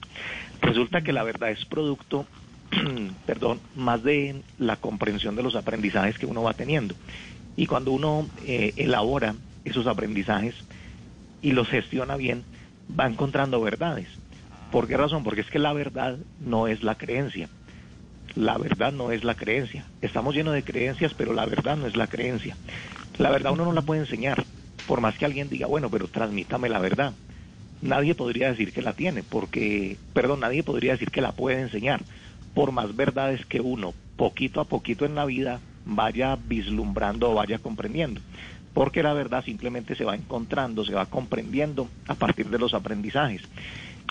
Resulta 0.60 1.00
que 1.02 1.12
la 1.12 1.22
verdad 1.22 1.50
es 1.50 1.64
producto, 1.64 2.26
perdón, 3.26 3.60
más 3.74 4.02
de 4.02 4.42
la 4.58 4.76
comprensión 4.76 5.36
de 5.36 5.42
los 5.42 5.56
aprendizajes 5.56 6.18
que 6.18 6.26
uno 6.26 6.42
va 6.42 6.54
teniendo. 6.54 6.94
Y 7.56 7.66
cuando 7.66 7.92
uno 7.92 8.28
eh, 8.46 8.72
elabora 8.76 9.34
esos 9.64 9.86
aprendizajes 9.86 10.54
y 11.42 11.52
los 11.52 11.68
gestiona 11.68 12.16
bien, 12.16 12.44
va 12.98 13.06
encontrando 13.06 13.60
verdades. 13.60 14.08
¿Por 14.70 14.86
qué 14.86 14.96
razón? 14.96 15.24
Porque 15.24 15.40
es 15.40 15.50
que 15.50 15.58
la 15.58 15.72
verdad 15.72 16.18
no 16.40 16.68
es 16.68 16.82
la 16.82 16.94
creencia. 16.94 17.48
La 18.36 18.56
verdad 18.58 18.92
no 18.92 19.10
es 19.10 19.24
la 19.24 19.34
creencia. 19.34 19.84
Estamos 20.00 20.34
llenos 20.34 20.54
de 20.54 20.62
creencias, 20.62 21.14
pero 21.14 21.32
la 21.32 21.46
verdad 21.46 21.76
no 21.76 21.86
es 21.86 21.96
la 21.96 22.06
creencia. 22.06 22.56
La 23.18 23.30
verdad 23.30 23.52
uno 23.52 23.64
no 23.64 23.72
la 23.72 23.82
puede 23.82 24.02
enseñar. 24.02 24.44
Por 24.86 25.00
más 25.00 25.18
que 25.18 25.24
alguien 25.24 25.48
diga, 25.48 25.66
bueno, 25.66 25.90
pero 25.90 26.06
transmítame 26.06 26.68
la 26.68 26.78
verdad. 26.78 27.12
Nadie 27.82 28.14
podría 28.14 28.50
decir 28.50 28.72
que 28.72 28.82
la 28.82 28.92
tiene, 28.92 29.22
porque, 29.22 29.96
perdón, 30.12 30.40
nadie 30.40 30.62
podría 30.62 30.92
decir 30.92 31.10
que 31.10 31.20
la 31.20 31.32
puede 31.32 31.60
enseñar. 31.60 32.02
Por 32.54 32.72
más 32.72 32.94
verdades 32.96 33.44
que 33.46 33.60
uno, 33.60 33.94
poquito 34.16 34.60
a 34.60 34.64
poquito 34.64 35.04
en 35.04 35.14
la 35.14 35.24
vida, 35.24 35.60
vaya 35.84 36.36
vislumbrando 36.36 37.30
o 37.30 37.34
vaya 37.34 37.58
comprendiendo. 37.58 38.20
Porque 38.74 39.02
la 39.02 39.12
verdad 39.14 39.44
simplemente 39.44 39.94
se 39.94 40.04
va 40.04 40.14
encontrando, 40.14 40.84
se 40.84 40.94
va 40.94 41.06
comprendiendo 41.06 41.88
a 42.06 42.14
partir 42.14 42.48
de 42.48 42.58
los 42.58 42.74
aprendizajes. 42.74 43.42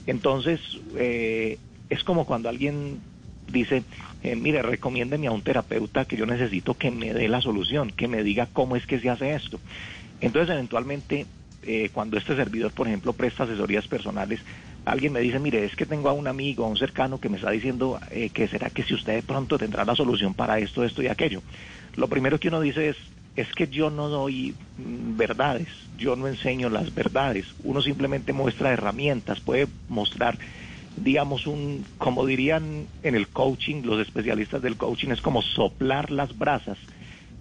Entonces, 0.06 0.60
eh, 0.96 1.58
es 1.90 2.04
como 2.04 2.26
cuando 2.26 2.50
alguien 2.50 3.00
dice, 3.52 3.84
eh, 4.24 4.36
mire, 4.36 4.62
recomiéndeme 4.62 5.28
a 5.28 5.32
un 5.32 5.42
terapeuta 5.42 6.06
que 6.06 6.18
yo 6.18 6.26
necesito 6.26 6.74
que 6.74 6.92
me 6.92 7.14
dé 7.14 7.28
la 7.28 7.42
solución, 7.42 7.92
que 7.92 8.08
me 8.08 8.24
diga 8.24 8.48
cómo 8.52 8.76
es 8.76 8.86
que 8.86 9.00
se 9.00 9.10
hace 9.10 9.34
esto. 9.34 9.60
Entonces, 10.22 10.54
eventualmente, 10.54 11.26
eh, 11.64 11.90
cuando 11.94 12.18
este 12.18 12.36
servidor, 12.36 12.72
por 12.72 12.88
ejemplo, 12.88 13.14
presta 13.14 13.44
asesorías 13.44 13.88
personales, 13.88 14.42
alguien 14.92 15.14
me 15.14 15.20
dice, 15.20 15.40
mire, 15.40 15.66
es 15.66 15.76
que 15.76 15.86
tengo 15.86 16.10
a 16.10 16.14
un 16.14 16.28
amigo, 16.28 16.66
a 16.66 16.68
un 16.68 16.78
cercano 16.78 17.20
que 17.20 17.30
me 17.30 17.38
está 17.38 17.52
diciendo 17.52 18.00
eh, 18.12 18.30
que 18.30 18.48
será 18.48 18.70
que 18.70 18.84
si 18.84 18.94
usted 18.94 19.16
de 19.16 19.24
pronto 19.24 19.58
tendrá 19.58 19.86
la 19.86 19.96
solución 19.96 20.34
para 20.34 20.60
esto, 20.60 20.84
esto 20.84 21.02
y 21.02 21.08
aquello. 21.08 21.42
Lo 21.96 22.08
primero 22.08 22.40
que 22.40 22.48
uno 22.48 22.62
dice 22.62 22.90
es, 22.90 22.98
es 23.36 23.48
que 23.54 23.68
yo 23.68 23.90
no 23.90 24.10
doy 24.10 24.56
mm, 24.78 25.18
verdades, 25.18 25.68
yo 25.98 26.16
no 26.16 26.28
enseño 26.28 26.70
las 26.70 26.94
verdades, 26.94 27.46
uno 27.64 27.82
simplemente 27.82 28.34
muestra 28.34 28.72
herramientas, 28.72 29.40
puede 29.40 29.68
mostrar 29.88 30.38
digamos, 30.98 31.48
un, 31.48 31.86
como 31.98 32.26
dirían 32.26 32.88
en 33.04 33.16
el 33.16 33.28
coaching, 33.28 33.84
los 33.84 34.00
especialistas 34.02 34.62
del 34.62 34.76
coaching, 34.76 35.10
es 35.10 35.22
como 35.22 35.42
soplar 35.42 36.12
las 36.12 36.38
brasas 36.38 36.78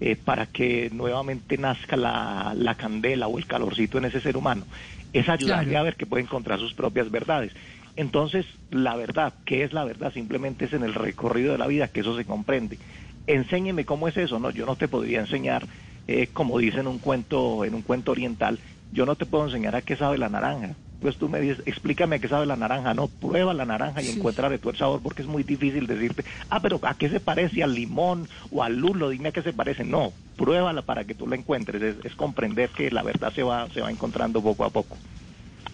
eh, 0.01 0.17
para 0.17 0.47
que 0.47 0.91
nuevamente 0.93 1.59
nazca 1.59 1.97
la, 1.97 2.55
la 2.57 2.77
candela 2.77 3.27
o 3.27 3.39
el 3.39 3.47
calorcito 3.47 3.99
en 3.99 4.05
ese 4.05 4.21
ser 4.21 4.37
humano. 4.37 4.65
Es 5.13 5.29
ayudarle 5.29 5.71
Claro. 5.71 5.79
a 5.81 5.83
ver 5.83 5.97
que 5.97 6.07
puede 6.07 6.23
encontrar 6.23 6.59
sus 6.59 6.75
propias 6.75 7.11
verdades. 7.11 7.53
Entonces, 7.97 8.47
la 8.71 8.95
verdad, 8.97 9.35
¿qué 9.45 9.65
es 9.65 9.73
la 9.73 9.85
verdad? 9.85 10.13
Simplemente 10.13 10.67
es 10.67 10.73
en 10.73 10.85
el 10.85 10.95
recorrido 10.95 11.53
de 11.53 11.59
la 11.59 11.67
vida 11.67 11.89
que 11.89 12.01
eso 12.01 12.17
se 12.17 12.25
comprende. 12.25 12.79
Enséñeme 13.27 13.85
cómo 13.85 14.09
es 14.09 14.17
eso, 14.17 14.39
¿no? 14.39 14.51
Yo 14.51 14.67
no 14.67 14.77
te 14.77 14.89
podría 14.89 15.21
enseñar, 15.21 15.67
eh, 16.07 16.29
como 16.33 16.59
dice 16.59 16.81
en 16.81 16.87
un 16.87 16.99
cuento, 16.99 17.65
en 17.65 17.75
un 17.75 17.83
cuento 17.83 18.13
oriental, 18.13 18.61
yo 18.91 19.05
no 19.05 19.17
te 19.17 19.27
puedo 19.27 19.45
enseñar 19.47 19.75
a 19.77 19.83
qué 19.83 19.97
sabe 19.97 20.17
la 20.19 20.29
naranja. 20.29 20.77
Pues 21.01 21.17
tú 21.17 21.29
me 21.29 21.41
dices, 21.41 21.63
explícame 21.65 22.19
qué 22.21 22.27
sabe 22.29 22.45
la 22.47 22.57
naranja. 22.57 22.93
No, 22.93 23.07
prueba 23.07 23.55
la 23.55 23.65
naranja 23.65 24.03
y 24.03 24.07
Sí. 24.07 24.19
encuéntrale 24.19 24.59
tú 24.59 24.71
el 24.71 24.77
sabor 24.77 25.01
porque 25.01 25.23
es 25.23 25.29
muy 25.29 25.45
difícil 25.45 25.87
decirte, 25.87 26.25
ah, 26.51 26.61
pero 26.61 26.81
¿a 26.83 26.95
qué 26.95 27.09
se 27.09 27.21
parece? 27.21 27.63
¿Al 27.63 27.75
limón 27.75 28.29
o 28.51 28.63
al 28.65 28.77
lulo? 28.77 29.09
Dime 29.11 29.29
a 29.29 29.33
qué 29.33 29.43
se 29.43 29.53
parece. 29.53 29.85
No, 29.85 30.13
pruébala 30.37 30.83
para 30.83 31.05
que 31.05 31.15
tú 31.15 31.29
la 31.29 31.37
encuentres. 31.37 31.81
Es, 31.83 31.97
es 32.05 32.15
comprender 32.17 32.71
que 32.71 32.91
la 32.91 33.03
verdad 33.05 33.33
se 33.33 33.43
va, 33.45 33.69
se 33.71 33.81
va 33.81 33.91
encontrando 33.91 34.43
poco 34.43 34.65
a 34.65 34.71
poco. 34.71 34.97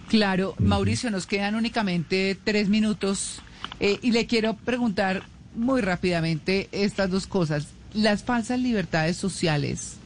Claro, 0.08 0.54
Mauricio, 0.58 1.10
nos 1.10 1.26
quedan 1.26 1.54
únicamente 1.54 2.36
tres 2.44 2.68
minutos 2.68 3.40
eh, 3.80 3.98
y 4.02 4.12
le 4.12 4.26
quiero 4.26 4.54
preguntar 4.54 5.22
muy 5.56 5.80
rápidamente 5.80 6.68
estas 6.72 7.10
dos 7.10 7.26
cosas. 7.26 7.68
Las 7.94 8.22
falsas 8.24 8.58
libertades 8.60 9.16
sociales, 9.16 9.96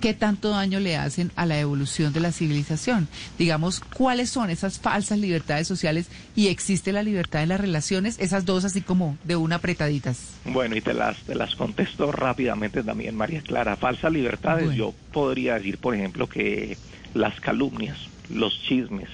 ¿qué 0.00 0.14
tanto 0.14 0.50
daño 0.50 0.80
le 0.80 0.96
hacen 0.96 1.30
a 1.36 1.46
la 1.46 1.58
evolución 1.60 2.12
de 2.12 2.20
la 2.20 2.32
civilización? 2.32 3.08
Digamos, 3.38 3.80
¿cuáles 3.80 4.30
son 4.30 4.50
esas 4.50 4.78
falsas 4.80 5.18
libertades 5.18 5.68
sociales 5.68 6.08
y 6.34 6.48
existe 6.48 6.92
la 6.92 7.02
libertad 7.02 7.42
en 7.42 7.50
las 7.50 7.60
relaciones? 7.60 8.18
Esas 8.18 8.44
dos 8.44 8.64
así 8.64 8.80
como 8.80 9.16
de 9.24 9.36
una 9.36 9.56
apretaditas. 9.56 10.30
Bueno, 10.46 10.74
y 10.76 10.80
te 10.80 10.94
las, 10.94 11.18
te 11.18 11.34
las 11.34 11.54
contesto 11.54 12.10
rápidamente 12.10 12.82
también, 12.82 13.14
María 13.14 13.42
Clara. 13.42 13.76
Falsas 13.76 14.12
libertades, 14.12 14.64
Bueno. 14.66 14.78
yo 14.78 14.94
podría 15.12 15.54
decir, 15.54 15.78
por 15.78 15.94
ejemplo, 15.94 16.28
que 16.28 16.76
las 17.14 17.38
calumnias, 17.40 17.98
los 18.30 18.60
chismes, 18.62 19.08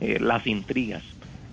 eh, 0.00 0.18
las 0.20 0.46
intrigas, 0.46 1.02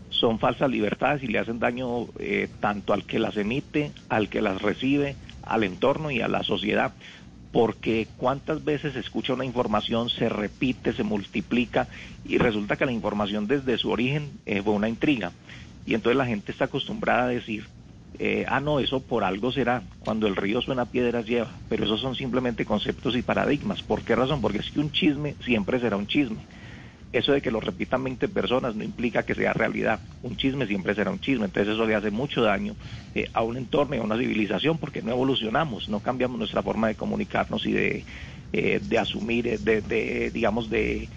son 0.10 0.40
falsas 0.40 0.70
libertades 0.70 1.22
y 1.24 1.28
le 1.28 1.40
hacen 1.40 1.60
daño 1.60 2.08
eh, 2.20 2.48
tanto 2.60 2.94
al 2.94 3.04
que 3.04 3.20
las 3.20 3.38
emite, 3.38 3.92
al 4.10 4.30
que 4.30 4.42
las 4.42 4.62
recibe, 4.62 5.16
al 5.44 5.64
entorno 5.64 6.10
y 6.12 6.22
a 6.22 6.28
la 6.28 6.44
sociedad. 6.44 6.94
Porque 7.58 8.06
cuántas 8.18 8.64
veces 8.64 8.94
se 8.94 9.00
escucha 9.00 9.34
una 9.34 9.44
información, 9.44 10.12
se 10.12 10.30
repite, 10.30 10.94
se 10.94 11.02
multiplica 11.02 11.88
y 12.24 12.38
resulta 12.38 12.76
que 12.76 12.86
la 12.86 12.92
información 12.92 13.48
desde 13.48 13.80
su 13.80 13.90
origen 13.90 14.30
eh, 14.46 14.62
fue 14.62 14.74
una 14.74 14.90
intriga. 14.90 15.32
Y 15.84 15.96
entonces 15.96 16.18
la 16.18 16.28
gente 16.28 16.52
está 16.52 16.66
acostumbrada 16.66 17.24
a 17.24 17.30
decir, 17.30 17.66
eh, 18.20 18.46
ah, 18.48 18.60
no, 18.60 18.80
eso 18.80 19.00
por 19.00 19.24
algo 19.24 19.52
será. 19.52 19.82
Cuando 20.02 20.28
el 20.28 20.36
río 20.36 20.62
suena, 20.62 20.86
piedras 20.86 21.26
lleva. 21.26 21.50
Pero 21.68 21.86
esos 21.86 22.00
son 22.00 22.14
simplemente 22.14 22.64
conceptos 22.64 23.16
y 23.16 23.24
paradigmas. 23.24 23.82
¿Por 23.82 24.04
qué 24.04 24.16
razón? 24.16 24.40
Porque 24.40 24.60
es 24.60 24.70
que 24.70 24.80
un 24.80 24.92
chisme 24.92 25.34
siempre 25.44 25.80
será 25.80 25.98
un 25.98 26.06
chisme. 26.06 26.38
Eso 27.14 27.32
de 27.32 27.42
que 27.42 27.52
lo 27.52 27.60
repitan 27.60 28.04
20 28.04 28.28
personas 28.28 28.76
no 28.76 28.84
implica 28.84 29.24
que 29.24 29.34
sea 29.34 29.54
realidad. 29.54 30.00
Un 30.24 30.36
chisme 30.36 30.68
siempre 30.68 30.94
será 30.94 31.10
un 31.10 31.20
chisme. 31.20 31.46
Entonces 31.46 31.74
eso 31.74 31.86
le 31.86 31.96
hace 31.96 32.12
mucho 32.12 32.42
daño 32.42 32.76
eh, 33.16 33.30
a 33.34 33.44
un 33.44 33.58
entorno 33.58 33.96
y 33.96 34.00
a 34.00 34.04
una 34.04 34.18
civilización 34.18 34.78
porque 34.78 35.02
no 35.02 35.12
evolucionamos, 35.12 35.88
no 35.90 36.02
cambiamos 36.02 36.38
nuestra 36.38 36.62
forma 36.62 36.88
de 36.88 36.96
comunicarnos 36.96 37.66
y 37.66 37.72
de, 37.72 38.06
eh, 38.54 38.80
de 38.82 38.98
asumir, 38.98 39.46
eh, 39.46 39.58
de, 39.58 39.82
de, 39.82 40.32
digamos, 40.32 40.70
de 40.70 41.10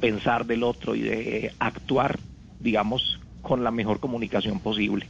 pensar 0.00 0.46
del 0.46 0.62
otro 0.62 0.94
y 0.94 1.00
de 1.00 1.52
actuar, 1.58 2.16
digamos, 2.60 3.18
con 3.42 3.64
la 3.64 3.72
mejor 3.72 3.98
comunicación 3.98 4.60
posible. 4.60 5.06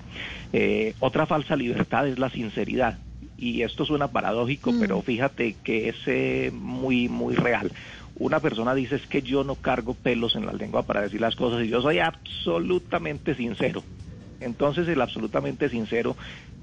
Eh, 0.55 0.95
otra 1.01 1.27
falsa 1.27 1.55
libertad 1.55 2.09
es 2.09 2.19
la 2.19 2.31
sinceridad. 2.31 2.99
Y 3.37 3.61
esto 3.61 3.85
suena 3.85 4.09
paradójico, 4.09 4.73
pero 4.81 5.03
fíjate 5.03 5.57
que 5.63 5.91
es 5.91 6.53
muy, 6.55 7.11
muy 7.11 7.35
real. 7.35 7.71
Una 8.19 8.41
persona 8.41 8.75
dice 8.75 8.97
es 8.97 9.07
que 9.07 9.21
yo 9.21 9.45
no 9.45 9.57
cargo 9.57 9.95
pelos 9.95 10.37
en 10.37 10.47
la 10.47 10.53
lengua 10.53 10.85
para 10.85 11.03
decir 11.03 11.21
las 11.21 11.37
cosas 11.37 11.63
y 11.63 11.69
yo 11.69 11.83
soy 11.83 11.99
absolutamente 11.99 13.35
sincero. 13.35 13.85
Entonces 14.41 14.89
el 14.89 15.01
absolutamente 15.03 15.69
sincero 15.69 16.17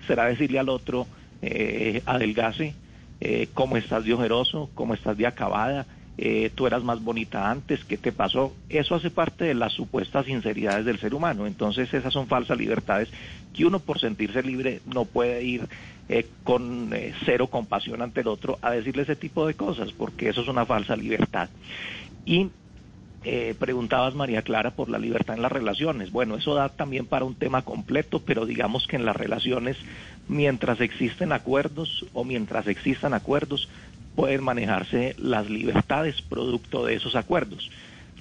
será 0.08 0.26
decirle 0.26 0.58
al 0.58 0.70
otro, 0.70 1.08
eh, 1.42 2.02
adelgace, 2.06 2.76
eh, 3.20 3.50
cómo 3.54 3.78
estás 3.78 4.04
de 4.04 4.14
ojeroso, 4.14 4.72
cómo 4.74 4.96
estás 4.96 5.16
de 5.16 5.28
acabada, 5.28 5.86
eh, 6.18 6.52
tú 6.54 6.68
eras 6.68 6.84
más 6.84 7.04
bonita 7.04 7.50
antes, 7.50 7.84
¿qué 7.86 7.98
te 7.98 8.12
pasó? 8.12 8.54
Eso 8.70 8.96
hace 8.96 9.10
parte 9.10 9.46
de 9.46 9.56
las 9.56 9.74
supuestas 9.74 10.26
sinceridades 10.26 10.86
del 10.86 11.00
ser 11.00 11.14
humano. 11.14 11.48
Entonces 11.48 11.94
esas 11.94 12.14
son 12.14 12.28
falsas 12.28 12.58
libertades 12.58 13.10
que 13.54 13.66
uno 13.66 13.80
por 13.80 14.00
sentirse 14.00 14.44
libre 14.44 14.82
no 14.86 15.06
puede 15.06 15.44
ir 15.44 15.68
eh, 16.10 16.28
con 16.44 16.94
eh, 16.94 17.14
cero 17.26 17.48
compasión 17.48 18.02
ante 18.02 18.22
el 18.22 18.28
otro 18.28 18.60
a 18.62 18.72
decirle 18.72 19.04
ese 19.04 19.16
tipo 19.16 19.48
de 19.48 19.56
cosas, 19.56 19.92
porque 19.92 20.30
eso 20.30 20.42
es 20.42 20.48
una 20.48 20.66
falsa 20.66 20.96
libertad. 20.96 21.50
Y 22.26 22.50
eh, 23.26 23.56
preguntabas, 23.58 24.16
María 24.16 24.42
Clara, 24.42 24.72
por 24.72 24.90
la 24.90 25.00
libertad 25.00 25.38
en 25.38 25.42
las 25.42 25.52
relaciones. 25.52 26.12
Bueno, 26.12 26.36
eso 26.36 26.56
da 26.56 26.68
también 26.68 27.06
para 27.06 27.24
un 27.24 27.36
tema 27.36 27.62
completo, 27.62 28.20
pero 28.20 28.46
digamos 28.46 28.86
que 28.86 28.98
en 28.98 29.06
las 29.06 29.16
relaciones, 29.16 29.78
mientras 30.28 30.82
existen 30.82 31.32
acuerdos 31.32 32.06
o 32.14 32.26
mientras 32.26 32.68
existan 32.68 33.14
acuerdos, 33.14 33.70
pueden 34.16 34.44
manejarse 34.44 35.16
las 35.18 35.50
libertades 35.50 36.22
producto 36.22 36.86
de 36.86 36.96
esos 36.96 37.16
acuerdos. 37.16 37.72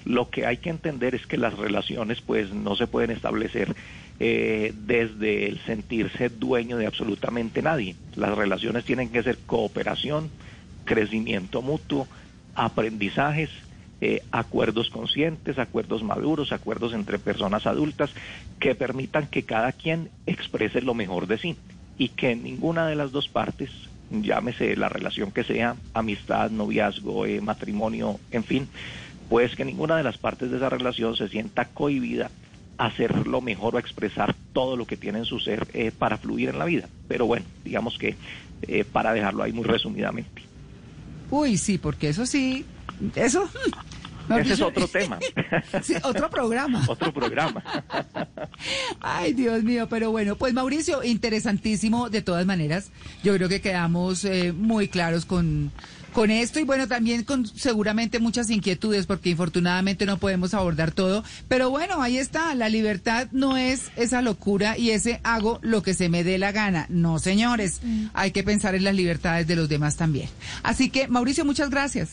Lo 0.05 0.29
que 0.29 0.45
hay 0.45 0.57
que 0.57 0.69
entender 0.69 1.15
es 1.15 1.25
que 1.27 1.37
las 1.37 1.57
relaciones 1.57 2.21
pues 2.21 2.51
no 2.51 2.75
se 2.75 2.87
pueden 2.87 3.11
establecer 3.11 3.75
eh, 4.19 4.73
desde 4.75 5.47
el 5.47 5.59
sentirse 5.59 6.29
dueño 6.29 6.77
de 6.77 6.85
absolutamente 6.85 7.61
nadie. 7.61 7.95
Las 8.15 8.35
relaciones 8.37 8.83
tienen 8.83 9.09
que 9.09 9.23
ser 9.23 9.37
cooperación, 9.45 10.29
crecimiento 10.85 11.61
mutuo, 11.61 12.07
aprendizajes, 12.55 13.49
eh, 14.01 14.21
acuerdos 14.31 14.89
conscientes, 14.89 15.57
acuerdos 15.57 16.03
maduros, 16.03 16.51
acuerdos 16.51 16.93
entre 16.93 17.19
personas 17.19 17.65
adultas 17.65 18.11
que 18.59 18.75
permitan 18.75 19.27
que 19.27 19.43
cada 19.43 19.71
quien 19.71 20.09
exprese 20.25 20.81
lo 20.81 20.93
mejor 20.93 21.27
de 21.27 21.37
sí 21.37 21.55
y 21.97 22.09
que 22.09 22.35
ninguna 22.35 22.85
de 22.87 22.95
las 22.95 23.11
dos 23.11 23.29
partes, 23.29 23.71
llámese 24.21 24.75
la 24.75 24.89
relación 24.89 25.31
que 25.31 25.43
sea, 25.43 25.75
amistad, 25.93 26.51
noviazgo, 26.51 27.25
eh, 27.25 27.41
matrimonio, 27.41 28.19
en 28.31 28.43
fin, 28.43 28.67
pues 29.29 29.55
que 29.55 29.65
ninguna 29.65 29.97
de 29.97 30.03
las 30.03 30.17
partes 30.17 30.51
de 30.51 30.57
esa 30.57 30.69
relación 30.69 31.15
se 31.15 31.29
sienta 31.29 31.65
cohibida 31.65 32.29
a 32.77 32.85
hacer 32.85 33.27
lo 33.27 33.41
mejor 33.41 33.75
o 33.75 33.77
a 33.77 33.81
expresar 33.81 34.35
todo 34.53 34.75
lo 34.75 34.85
que 34.85 34.97
tiene 34.97 35.19
en 35.19 35.25
su 35.25 35.39
ser 35.39 35.67
eh, 35.73 35.91
para 35.97 36.17
fluir 36.17 36.49
en 36.49 36.59
la 36.59 36.65
vida. 36.65 36.87
Pero 37.07 37.25
bueno, 37.25 37.45
digamos 37.63 37.97
que 37.97 38.15
eh, 38.63 38.83
para 38.83 39.13
dejarlo 39.13 39.43
ahí 39.43 39.53
muy 39.53 39.63
resumidamente. 39.63 40.43
Uy, 41.29 41.57
sí, 41.57 41.77
porque 41.77 42.09
eso 42.09 42.25
sí, 42.25 42.65
eso... 43.15 43.49
Ese 44.29 44.53
es 44.53 44.61
otro 44.61 44.87
tema. 44.87 45.19
Sí, 45.81 45.95
otro 46.03 46.29
programa. 46.29 46.83
otro 46.87 47.13
programa. 47.13 47.63
Ay, 49.01 49.33
Dios 49.33 49.63
mío, 49.63 49.87
pero 49.89 50.11
bueno, 50.11 50.35
pues 50.35 50.53
Mauricio, 50.53 51.03
interesantísimo 51.03 52.09
de 52.09 52.21
todas 52.21 52.45
maneras. 52.45 52.91
Yo 53.23 53.35
creo 53.35 53.49
que 53.49 53.61
quedamos 53.61 54.23
eh, 54.25 54.53
muy 54.53 54.87
claros 54.87 55.25
con, 55.25 55.71
con 56.13 56.31
esto 56.31 56.59
y 56.59 56.63
bueno, 56.63 56.87
también 56.87 57.23
con 57.23 57.45
seguramente 57.45 58.19
muchas 58.19 58.49
inquietudes 58.49 59.05
porque 59.05 59.31
infortunadamente 59.31 60.05
no 60.05 60.17
podemos 60.17 60.53
abordar 60.53 60.91
todo. 60.91 61.23
Pero 61.47 61.69
bueno, 61.69 62.01
ahí 62.01 62.17
está, 62.17 62.55
la 62.55 62.69
libertad 62.69 63.27
no 63.31 63.57
es 63.57 63.91
esa 63.95 64.21
locura 64.21 64.77
y 64.77 64.91
ese 64.91 65.19
hago 65.23 65.59
lo 65.61 65.83
que 65.83 65.93
se 65.93 66.09
me 66.09 66.23
dé 66.23 66.37
la 66.37 66.51
gana. 66.51 66.85
No, 66.89 67.19
señores, 67.19 67.81
hay 68.13 68.31
que 68.31 68.43
pensar 68.43 68.75
en 68.75 68.83
las 68.83 68.95
libertades 68.95 69.47
de 69.47 69.55
los 69.55 69.67
demás 69.69 69.97
también. 69.97 70.29
Así 70.61 70.89
que, 70.89 71.07
Mauricio, 71.07 71.43
muchas 71.45 71.69
gracias. 71.69 72.11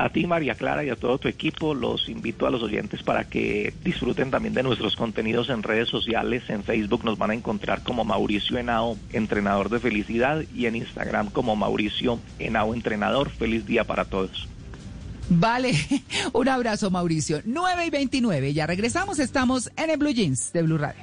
A 0.00 0.08
ti, 0.08 0.26
María 0.26 0.54
Clara, 0.54 0.82
y 0.82 0.88
a 0.88 0.96
todo 0.96 1.18
tu 1.18 1.28
equipo, 1.28 1.74
los 1.74 2.08
invito 2.08 2.46
a 2.46 2.50
los 2.50 2.62
oyentes 2.62 3.02
para 3.02 3.24
que 3.24 3.74
disfruten 3.84 4.30
también 4.30 4.54
de 4.54 4.62
nuestros 4.62 4.96
contenidos 4.96 5.50
en 5.50 5.62
redes 5.62 5.90
sociales. 5.90 6.42
En 6.48 6.64
Facebook 6.64 7.04
nos 7.04 7.18
van 7.18 7.32
a 7.32 7.34
encontrar 7.34 7.82
como 7.82 8.02
Mauricio 8.02 8.56
Henao, 8.56 8.96
entrenador 9.12 9.68
de 9.68 9.78
felicidad, 9.78 10.42
y 10.54 10.64
en 10.64 10.76
Instagram 10.76 11.28
como 11.28 11.54
Mauricio 11.54 12.18
Henao, 12.38 12.72
entrenador. 12.72 13.28
Feliz 13.28 13.66
día 13.66 13.84
para 13.84 14.06
todos. 14.06 14.48
Vale, 15.28 15.74
un 16.32 16.48
abrazo, 16.48 16.90
Mauricio. 16.90 17.42
9 17.44 17.84
y 17.84 17.90
29, 17.90 18.54
ya 18.54 18.66
regresamos, 18.66 19.18
estamos 19.18 19.70
en 19.76 19.90
el 19.90 19.98
Blue 19.98 20.12
Jeans 20.12 20.50
de 20.54 20.62
Blue 20.62 20.78
Radio. 20.78 21.02